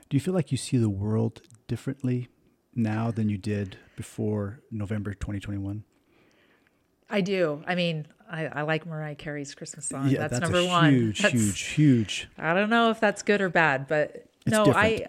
[0.09, 2.29] do you feel like you see the world differently
[2.75, 5.85] now than you did before November 2021?
[7.09, 7.63] I do.
[7.67, 10.09] I mean, I, I like Mariah Carey's Christmas song.
[10.09, 10.93] Yeah, that's, that's number one.
[10.93, 12.29] Huge, that's, huge, huge.
[12.39, 14.87] I don't know if that's good or bad, but it's no, different.
[14.87, 15.07] I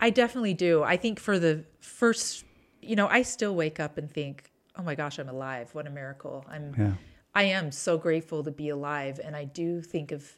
[0.00, 0.82] I definitely do.
[0.82, 2.44] I think for the first,
[2.80, 5.70] you know, I still wake up and think, "Oh my gosh, I'm alive!
[5.72, 6.92] What a miracle!" I'm, yeah.
[7.34, 10.36] I am so grateful to be alive, and I do think of,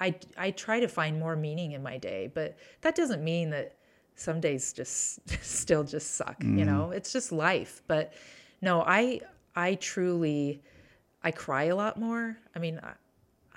[0.00, 3.75] I I try to find more meaning in my day, but that doesn't mean that
[4.16, 6.58] some days just still just suck mm.
[6.58, 6.76] you mm-hmm.
[6.76, 8.12] know it's just life but
[8.60, 9.20] no i
[9.54, 10.62] i truly
[11.22, 12.92] i cry a lot more i mean I,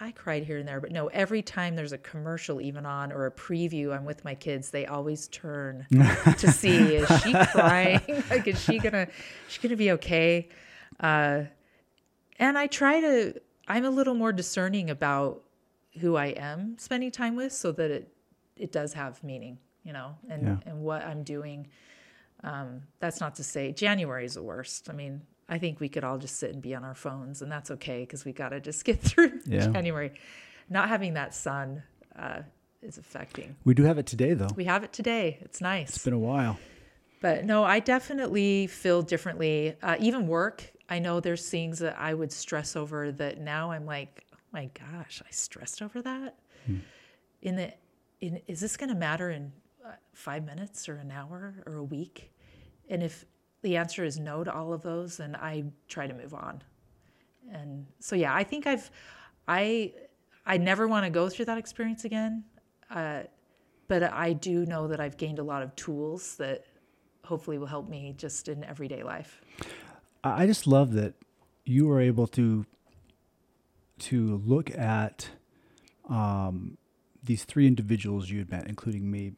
[0.01, 3.26] I cried here and there, but no, every time there's a commercial even on or
[3.26, 8.01] a preview, I'm with my kids, they always turn to see is she crying?
[8.30, 9.07] like is she gonna
[9.49, 10.47] she gonna be okay?
[11.01, 11.43] Uh,
[12.38, 15.43] and I try to I'm a little more discerning about
[15.99, 18.14] who I am spending time with so that it
[18.55, 20.57] it does have meaning you know, and, Yeah.
[20.65, 21.67] and what I'm doing.
[22.43, 24.89] Um, that's not to say January is the worst.
[24.89, 27.51] I mean, I think we could all just sit and be on our phones, and
[27.51, 29.67] that's okay because we got to just get through Yeah.
[29.67, 30.11] January.
[30.69, 31.84] Not having that sun
[32.15, 32.41] uh,
[32.82, 33.55] is affecting.
[33.65, 34.47] We do have it today, though.
[34.55, 35.39] We have it today.
[35.41, 35.89] It's nice.
[35.95, 36.57] It's been a while.
[37.21, 39.75] But no, I definitely feel differently.
[39.84, 43.86] Uh, even work, I know there's things that I would stress over that now I'm
[43.86, 46.38] like, oh my gosh, I stressed over that.
[47.41, 47.73] In the,
[48.21, 49.51] in is this going to matter in
[50.13, 52.31] five minutes or an hour or a week?
[52.89, 53.25] And if
[53.61, 56.63] the answer is no to all of those, then I try to move on.
[57.51, 58.89] And so yeah, I think I've,
[59.47, 59.93] I,
[60.45, 62.43] I never want to go through that experience again.
[62.89, 63.23] Uh,
[63.87, 66.65] but I do know that I've gained a lot of tools that
[67.25, 69.41] hopefully will help me just in everyday life.
[70.23, 71.13] I just love that
[71.65, 72.65] you were able to
[73.99, 75.29] to look at
[76.09, 76.77] um,
[77.21, 79.33] these three individuals you had met, including me,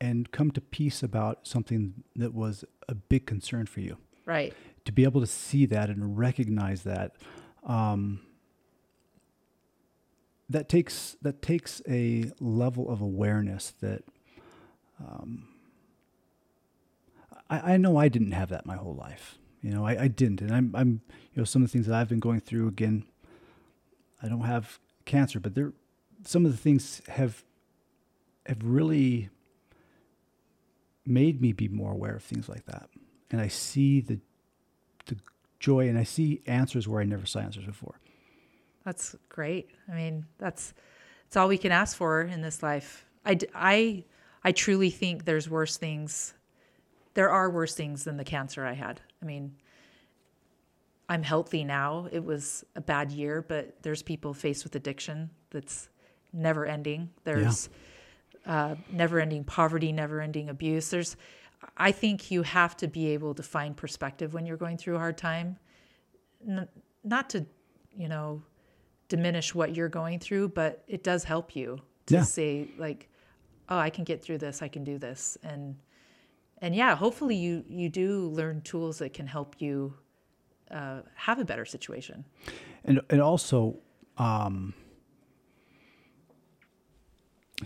[0.00, 3.96] and come to peace about something that was a big concern for you.
[4.24, 4.54] Right.
[4.84, 7.16] To be able to see that and recognize that,
[7.64, 8.20] um,
[10.48, 14.02] that takes that takes a level of awareness that
[14.98, 15.48] um,
[17.50, 19.38] I, I know I didn't have that my whole life.
[19.62, 21.00] You know, I, I didn't, and I'm, I'm,
[21.34, 22.68] you know, some of the things that I've been going through.
[22.68, 23.04] Again,
[24.22, 25.72] I don't have cancer, but there,
[26.24, 27.42] some of the things have,
[28.46, 29.30] have really
[31.08, 32.88] made me be more aware of things like that,
[33.30, 34.20] and I see the,
[35.06, 35.16] the
[35.58, 37.98] joy, and I see answers where I never saw answers before.
[38.84, 39.70] That's great.
[39.90, 40.72] I mean, that's
[41.26, 43.04] it's all we can ask for in this life.
[43.26, 44.04] I, I,
[44.42, 46.32] I truly think there's worse things.
[47.12, 49.02] There are worse things than the cancer I had.
[49.22, 49.54] I mean,
[51.08, 52.08] I'm healthy now.
[52.10, 55.90] It was a bad year, but there's people faced with addiction that's
[56.32, 57.10] never ending.
[57.24, 57.68] There's
[58.48, 60.90] uh, never ending poverty, never ending abuse.
[60.90, 61.16] There's,
[61.76, 64.98] I think you have to be able to find perspective when you're going through a
[64.98, 65.58] hard time.
[66.46, 66.66] N-
[67.04, 67.46] not to,
[67.96, 68.42] you know,
[69.08, 72.22] diminish what you're going through, but it does help you to Yeah.
[72.22, 73.08] say like,
[73.68, 74.62] oh, I can get through this.
[74.62, 75.36] I can do this.
[75.42, 75.76] And,
[76.62, 79.94] and yeah, hopefully you, you do learn tools that can help you
[80.70, 82.24] uh, have a better situation.
[82.84, 83.78] and and also
[84.18, 84.74] um,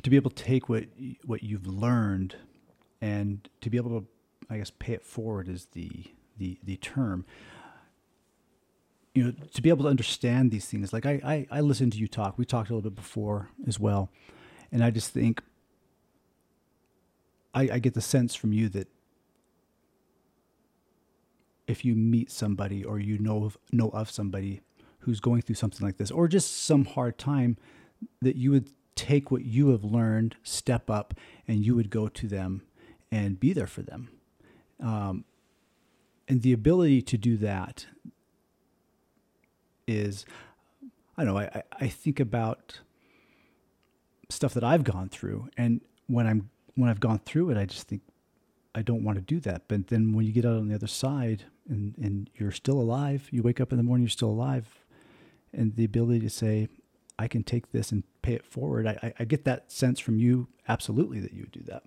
[0.00, 0.84] to be able to take what
[1.24, 2.36] what you've learned
[3.00, 4.06] and to be able to
[4.48, 6.04] I guess pay it forward is the
[6.38, 7.24] the the term.
[9.14, 11.98] You know to be able to understand these things like I I, I listened to
[11.98, 12.38] you talk.
[12.38, 14.10] We talked a little bit before as well.
[14.70, 15.42] And I just think
[17.54, 18.88] I, I get the sense from you that
[21.66, 24.62] if you meet somebody or you know of, know of somebody
[25.00, 27.56] who's going through something like this or just some hard time
[28.20, 31.14] that you would take what you have learned step up
[31.48, 32.62] and you would go to them
[33.10, 34.08] and be there for them
[34.80, 35.24] um,
[36.28, 37.86] and the ability to do that
[39.86, 40.24] is
[41.16, 42.80] i don't know I, I- think about
[44.28, 47.88] stuff that i've gone through and when i'm when i've gone through it i just
[47.88, 48.02] think
[48.74, 49.64] I don't want to do that.
[49.68, 53.28] But then when you get out on the other side and, and you're still alive,
[53.30, 54.66] you wake up in the morning, you're still alive.
[55.52, 56.68] And the ability to say,
[57.18, 58.86] I can take this and pay it forward.
[58.86, 61.82] I, I, get that sense from you absolutely that you would do that.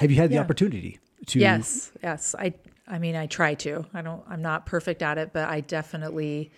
[0.00, 1.38] Have you had the opportunity to?
[1.38, 2.34] Yes, yes.
[2.38, 2.54] I
[2.88, 3.86] I mean I try to.
[3.92, 6.50] I don't I'm not perfect at it, but I definitely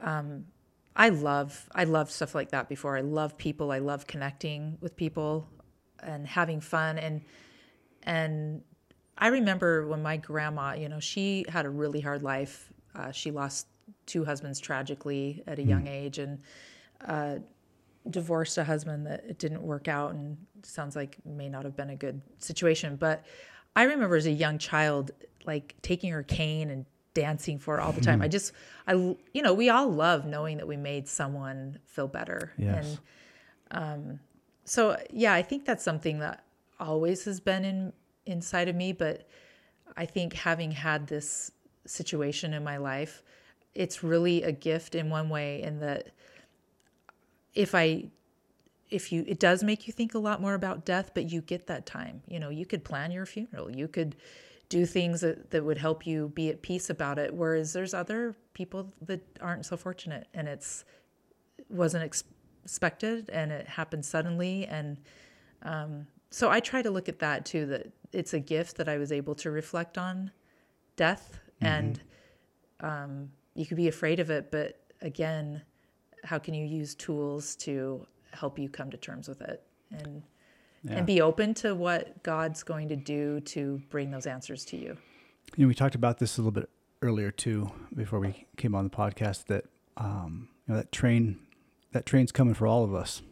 [0.00, 0.46] um
[0.94, 2.96] I love I love stuff like that before.
[2.96, 3.72] I love people.
[3.72, 5.48] I love connecting with people
[6.02, 7.22] and having fun and
[8.04, 8.62] and
[9.20, 12.72] I remember when my grandma, you know, she had a really hard life.
[12.94, 13.66] Uh, she lost
[14.06, 16.38] two husbands tragically at a young age and
[17.04, 17.36] uh,
[18.10, 21.90] divorced a husband that it didn't work out and sounds like may not have been
[21.90, 22.96] a good situation.
[22.96, 23.24] But
[23.76, 25.10] I remember as a young child,
[25.46, 26.84] like taking her cane and
[27.14, 28.22] dancing for all the time.
[28.22, 28.52] I just,
[28.86, 32.52] I, you know, we all love knowing that we made someone feel better.
[32.56, 32.98] Yes.
[33.70, 34.20] And um,
[34.64, 36.44] so, yeah, I think that's something that
[36.78, 37.92] always has been in
[38.26, 38.92] inside of me.
[38.92, 39.28] But
[39.96, 41.50] I think having had this
[41.86, 43.22] situation in my life,
[43.74, 46.10] it's really a gift in one way in that
[47.58, 48.04] if I
[48.88, 51.66] if you it does make you think a lot more about death, but you get
[51.66, 52.22] that time.
[52.28, 53.70] You know, you could plan your funeral.
[53.70, 54.14] You could
[54.68, 57.34] do things that, that would help you be at peace about it.
[57.34, 60.84] Whereas there's other people that aren't so fortunate and it's
[61.68, 62.24] wasn't ex-
[62.64, 64.66] expected and it happened suddenly.
[64.66, 64.98] And
[65.62, 68.98] um, so I try to look at that too, that it's a gift that I
[68.98, 70.30] was able to reflect on
[70.96, 72.00] death and
[72.80, 75.62] um, you could be afraid of it, but again,
[76.24, 79.62] how can you use tools to help you come to terms with it?
[79.90, 80.22] And
[80.84, 80.92] Yeah.
[80.98, 84.96] and be open to what God's going to do to bring those answers to you.
[85.56, 86.68] You know, we talked about this a little bit
[87.02, 89.46] earlier too, before we came on the podcast.
[89.46, 89.64] That
[89.96, 91.38] um, you know that train,
[91.92, 93.22] that train's coming for all of us,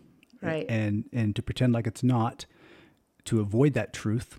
[0.42, 0.66] Right.
[0.68, 2.46] And and to pretend like it's not,
[3.26, 4.38] to avoid that truth.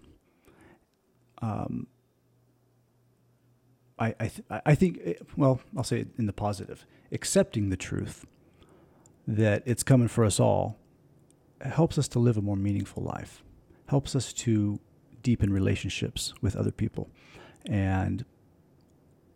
[1.41, 1.87] Um,
[3.99, 7.77] I I th- I think eh, well I'll say it in the positive, accepting the
[7.77, 8.25] truth
[9.27, 10.79] that it's coming for us all
[11.61, 13.43] helps us to live a more meaningful life,
[13.87, 14.79] helps us to
[15.21, 17.09] deepen relationships with other people,
[17.65, 18.25] and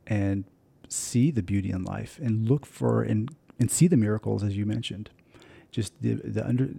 [0.07, 0.45] and
[0.87, 4.65] see the beauty in life and look for and and see the miracles as you
[4.65, 5.09] mentioned,
[5.71, 6.69] just the the under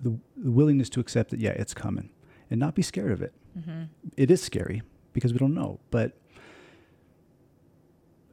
[0.00, 2.10] the, the willingness to accept that yeah it's coming
[2.50, 3.32] and not be scared of it.
[3.58, 3.84] Mm-hmm.
[4.16, 4.82] It is scary
[5.12, 6.16] because we don't know, but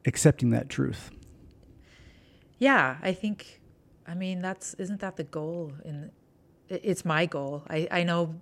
[0.06, 1.10] accepting that truth.
[2.58, 3.60] Yeah, I think,
[4.08, 5.72] I mean, that's, isn't that the goal?
[5.84, 6.12] It-
[6.68, 7.62] it's my goal.
[7.70, 8.34] I, I know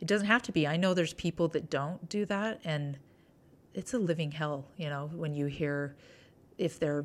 [0.00, 0.64] it doesn't have to be.
[0.66, 2.98] I know there's people that don't do that and
[3.74, 5.96] it's a living hell, you know, when you hear
[6.56, 7.04] if they're,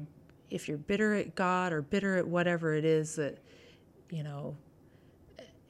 [0.51, 3.39] if you're bitter at God or bitter at whatever it is that,
[4.11, 4.55] you know,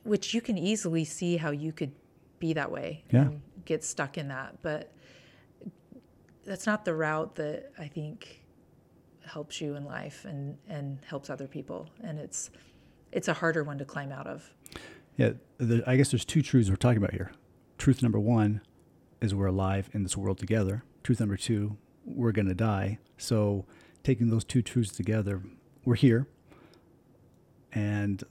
[0.04, 1.94] which you can easily see how you could
[2.40, 3.22] be that way Yeah.
[3.22, 4.62] and get stuck in that.
[4.62, 4.92] But
[6.46, 8.39] that's not the route that I think
[9.30, 12.50] helps you in life and and helps other people and it's
[13.12, 14.54] it's a harder one to climb out of
[15.18, 17.32] Yeah, the, I guess there's two truths we're talking about here.
[17.78, 18.62] Truth number one
[19.22, 20.84] is we're alive in this world together.
[21.04, 23.00] Truth number two, we're going to die.
[23.18, 23.66] So
[24.04, 25.42] taking those two truths together,
[25.86, 26.28] we're here
[27.74, 28.24] and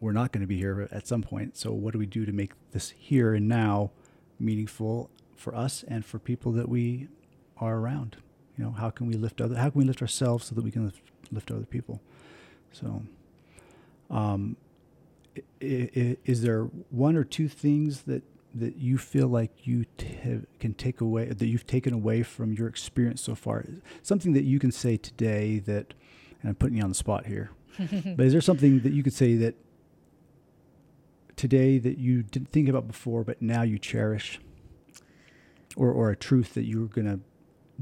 [0.00, 1.56] we're not going to be here at some point.
[1.56, 3.90] So what do we do to make this here and now
[4.38, 7.08] meaningful for us and for people that we
[7.58, 8.16] are around?
[8.56, 10.70] You know, how can we lift other how can we lift ourselves so that we
[10.70, 11.00] can lift,
[11.32, 12.00] lift other people?
[12.72, 13.02] So
[14.10, 14.56] um
[15.36, 18.22] i- i- is there one or two things that
[18.54, 22.68] that you feel like you t- can take away that you've taken away from your
[22.68, 23.64] experience so far?
[24.02, 25.94] Something that you can say today that
[26.40, 29.12] and i'm putting you on the spot here but is there something that you could
[29.14, 29.56] say that
[31.36, 34.40] today that you didn't think about before but now you cherish?
[35.76, 37.18] Or or a truth that you're going to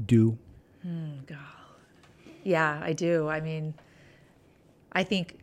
[0.03, 0.39] do
[0.83, 1.37] Hmm, God.
[2.43, 3.27] Yeah, I do.
[3.27, 3.73] I mean,
[4.91, 5.39] I think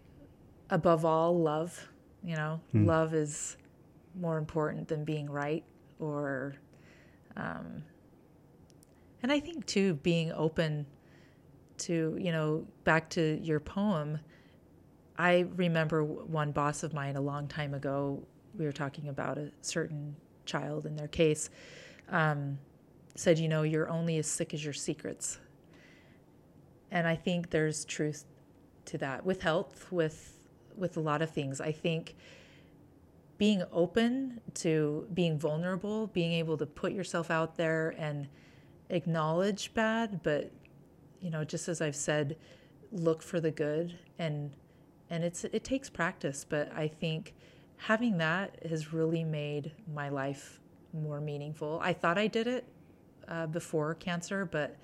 [0.69, 1.89] above all, love.
[2.23, 2.87] You know, Hmm.
[2.87, 3.57] love is
[4.15, 5.65] more important than being right,
[5.99, 6.55] or,
[7.37, 7.83] um,
[9.23, 10.87] and I think too being open
[11.79, 14.19] to you know back to your poem.
[15.19, 18.23] I remember one boss of mine a long time ago.
[18.59, 21.49] We were talking about a certain child in their case.
[22.11, 22.59] Um,
[23.15, 25.39] said, you know, you're only as sick as your secrets.
[26.91, 28.25] And I think there's truth
[28.87, 30.37] to that with health, with
[30.77, 31.61] with a lot of things.
[31.61, 32.17] I think
[33.39, 38.29] being open to being vulnerable, being able to put yourself out there and
[38.91, 40.51] acknowledge bad, but
[41.21, 42.37] you know, just as I've said,
[42.93, 44.51] look for the good and
[45.11, 47.35] and it's it takes practice, but I think
[47.77, 50.61] having that has really made my life
[50.93, 51.81] more meaningful.
[51.83, 52.65] I thought I did it
[53.31, 54.77] uh, before cancer, but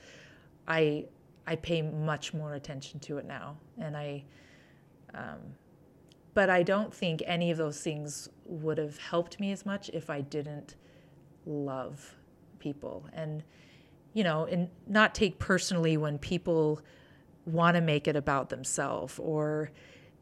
[0.67, 1.07] I
[1.47, 4.25] I pay much more attention to it now, and I.
[5.15, 5.39] Um,
[6.35, 10.11] but I don't think any of those things would have helped me as much if
[10.11, 10.75] I didn't
[11.47, 12.15] love
[12.59, 13.43] people and
[14.13, 16.81] you know and not take personally when people
[17.47, 19.71] want to make it about themselves or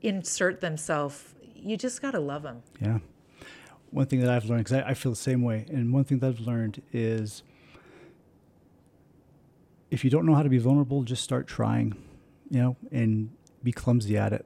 [0.03, 2.99] insert themselves you just got to love them Yeah.
[3.91, 6.19] One thing that I've learned, because I, I feel the same way, and one thing
[6.19, 7.45] that I've learned is
[9.95, 11.95] if you don't know how to be vulnerable, just start trying,
[12.51, 13.31] you know, and
[13.63, 14.45] be clumsy at it.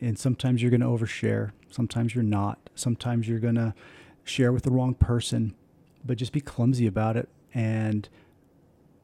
[0.00, 3.72] And sometimes you're going to overshare, sometimes you're not, sometimes you're going to
[4.24, 5.54] share with the wrong person,
[6.04, 8.08] but just be clumsy about it and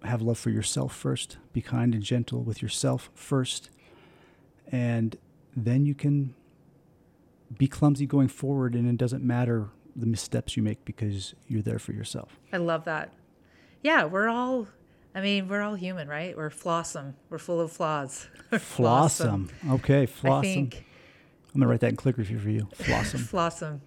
[0.02, 1.38] have love for yourself first.
[1.52, 3.70] Be kind and gentle with yourself first.
[4.72, 5.16] And
[5.54, 6.34] then you can
[7.56, 11.78] be clumsy going forward and it doesn't matter the missteps you make because you're there
[11.78, 12.40] for yourself.
[12.52, 13.12] I love that.
[13.82, 14.66] Yeah, we're all,
[15.14, 16.36] I mean, we're all human, right?
[16.36, 17.14] We're flossum.
[17.28, 18.28] We're full of flaws.
[18.52, 19.50] Flossum.
[19.68, 20.38] Okay, flossum.
[20.38, 20.84] I think
[21.52, 22.68] I'm gonna write that in clicker for you.
[22.78, 23.20] Flossum.
[23.30, 23.80] flossum,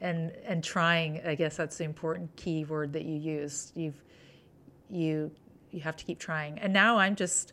[0.00, 1.24] and and trying.
[1.24, 3.72] I guess that's the important key word that you use.
[3.74, 4.02] You've
[4.90, 5.30] you
[5.70, 6.58] you have to keep trying.
[6.58, 7.52] And now I'm just,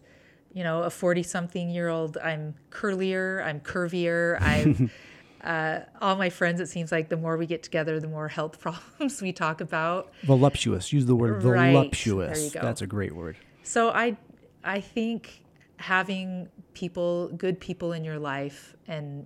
[0.54, 2.18] you know, a forty-something year old.
[2.18, 3.46] I'm curlier.
[3.46, 4.42] I'm curvier.
[4.42, 4.90] I'm.
[5.44, 8.60] Uh, all my friends, it seems like the more we get together, the more health
[8.62, 10.12] problems we talk about.
[10.24, 10.94] Voluptuous.
[10.94, 12.38] Use the word voluptuous.
[12.38, 12.62] There you go.
[12.62, 13.38] That's a great word.
[13.64, 14.18] So I
[14.64, 15.44] I think
[15.78, 19.26] having people good people in your life and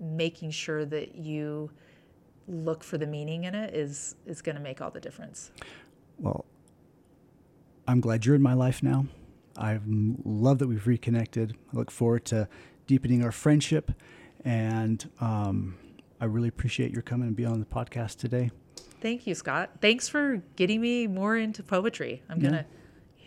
[0.00, 1.70] making sure that you
[2.46, 5.50] look for the meaning in it is is going to make all the difference.
[6.18, 6.46] Well,
[7.86, 9.06] I'm glad you're in my life now.
[9.56, 9.80] I
[10.24, 11.56] love that we've reconnected.
[11.72, 12.48] I look forward to
[12.86, 13.92] deepening our friendship,
[14.48, 15.76] and um,
[16.22, 18.50] I really appreciate your coming and being on the podcast today.
[19.02, 19.72] Thank you, Scott.
[19.82, 22.22] Thanks for getting me more into poetry.
[22.30, 22.64] I'm gonna,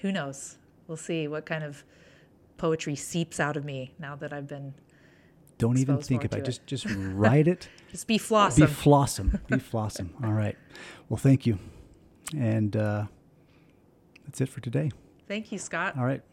[0.02, 0.58] who knows?
[0.88, 1.84] We'll see what kind of
[2.58, 4.74] poetry seeps out of me now that I've been.
[5.60, 6.46] Don't even think about it.
[6.46, 7.70] to Just just write it.
[7.92, 8.56] Just be flossum.
[8.58, 9.48] Be flossum.
[9.48, 10.10] Be flossum.
[10.26, 10.58] All right.
[11.08, 11.60] Well, thank you,
[12.36, 13.06] and uh,
[14.26, 14.92] that's it for today.
[15.28, 15.96] Thank you, Scott.
[15.98, 16.24] All right.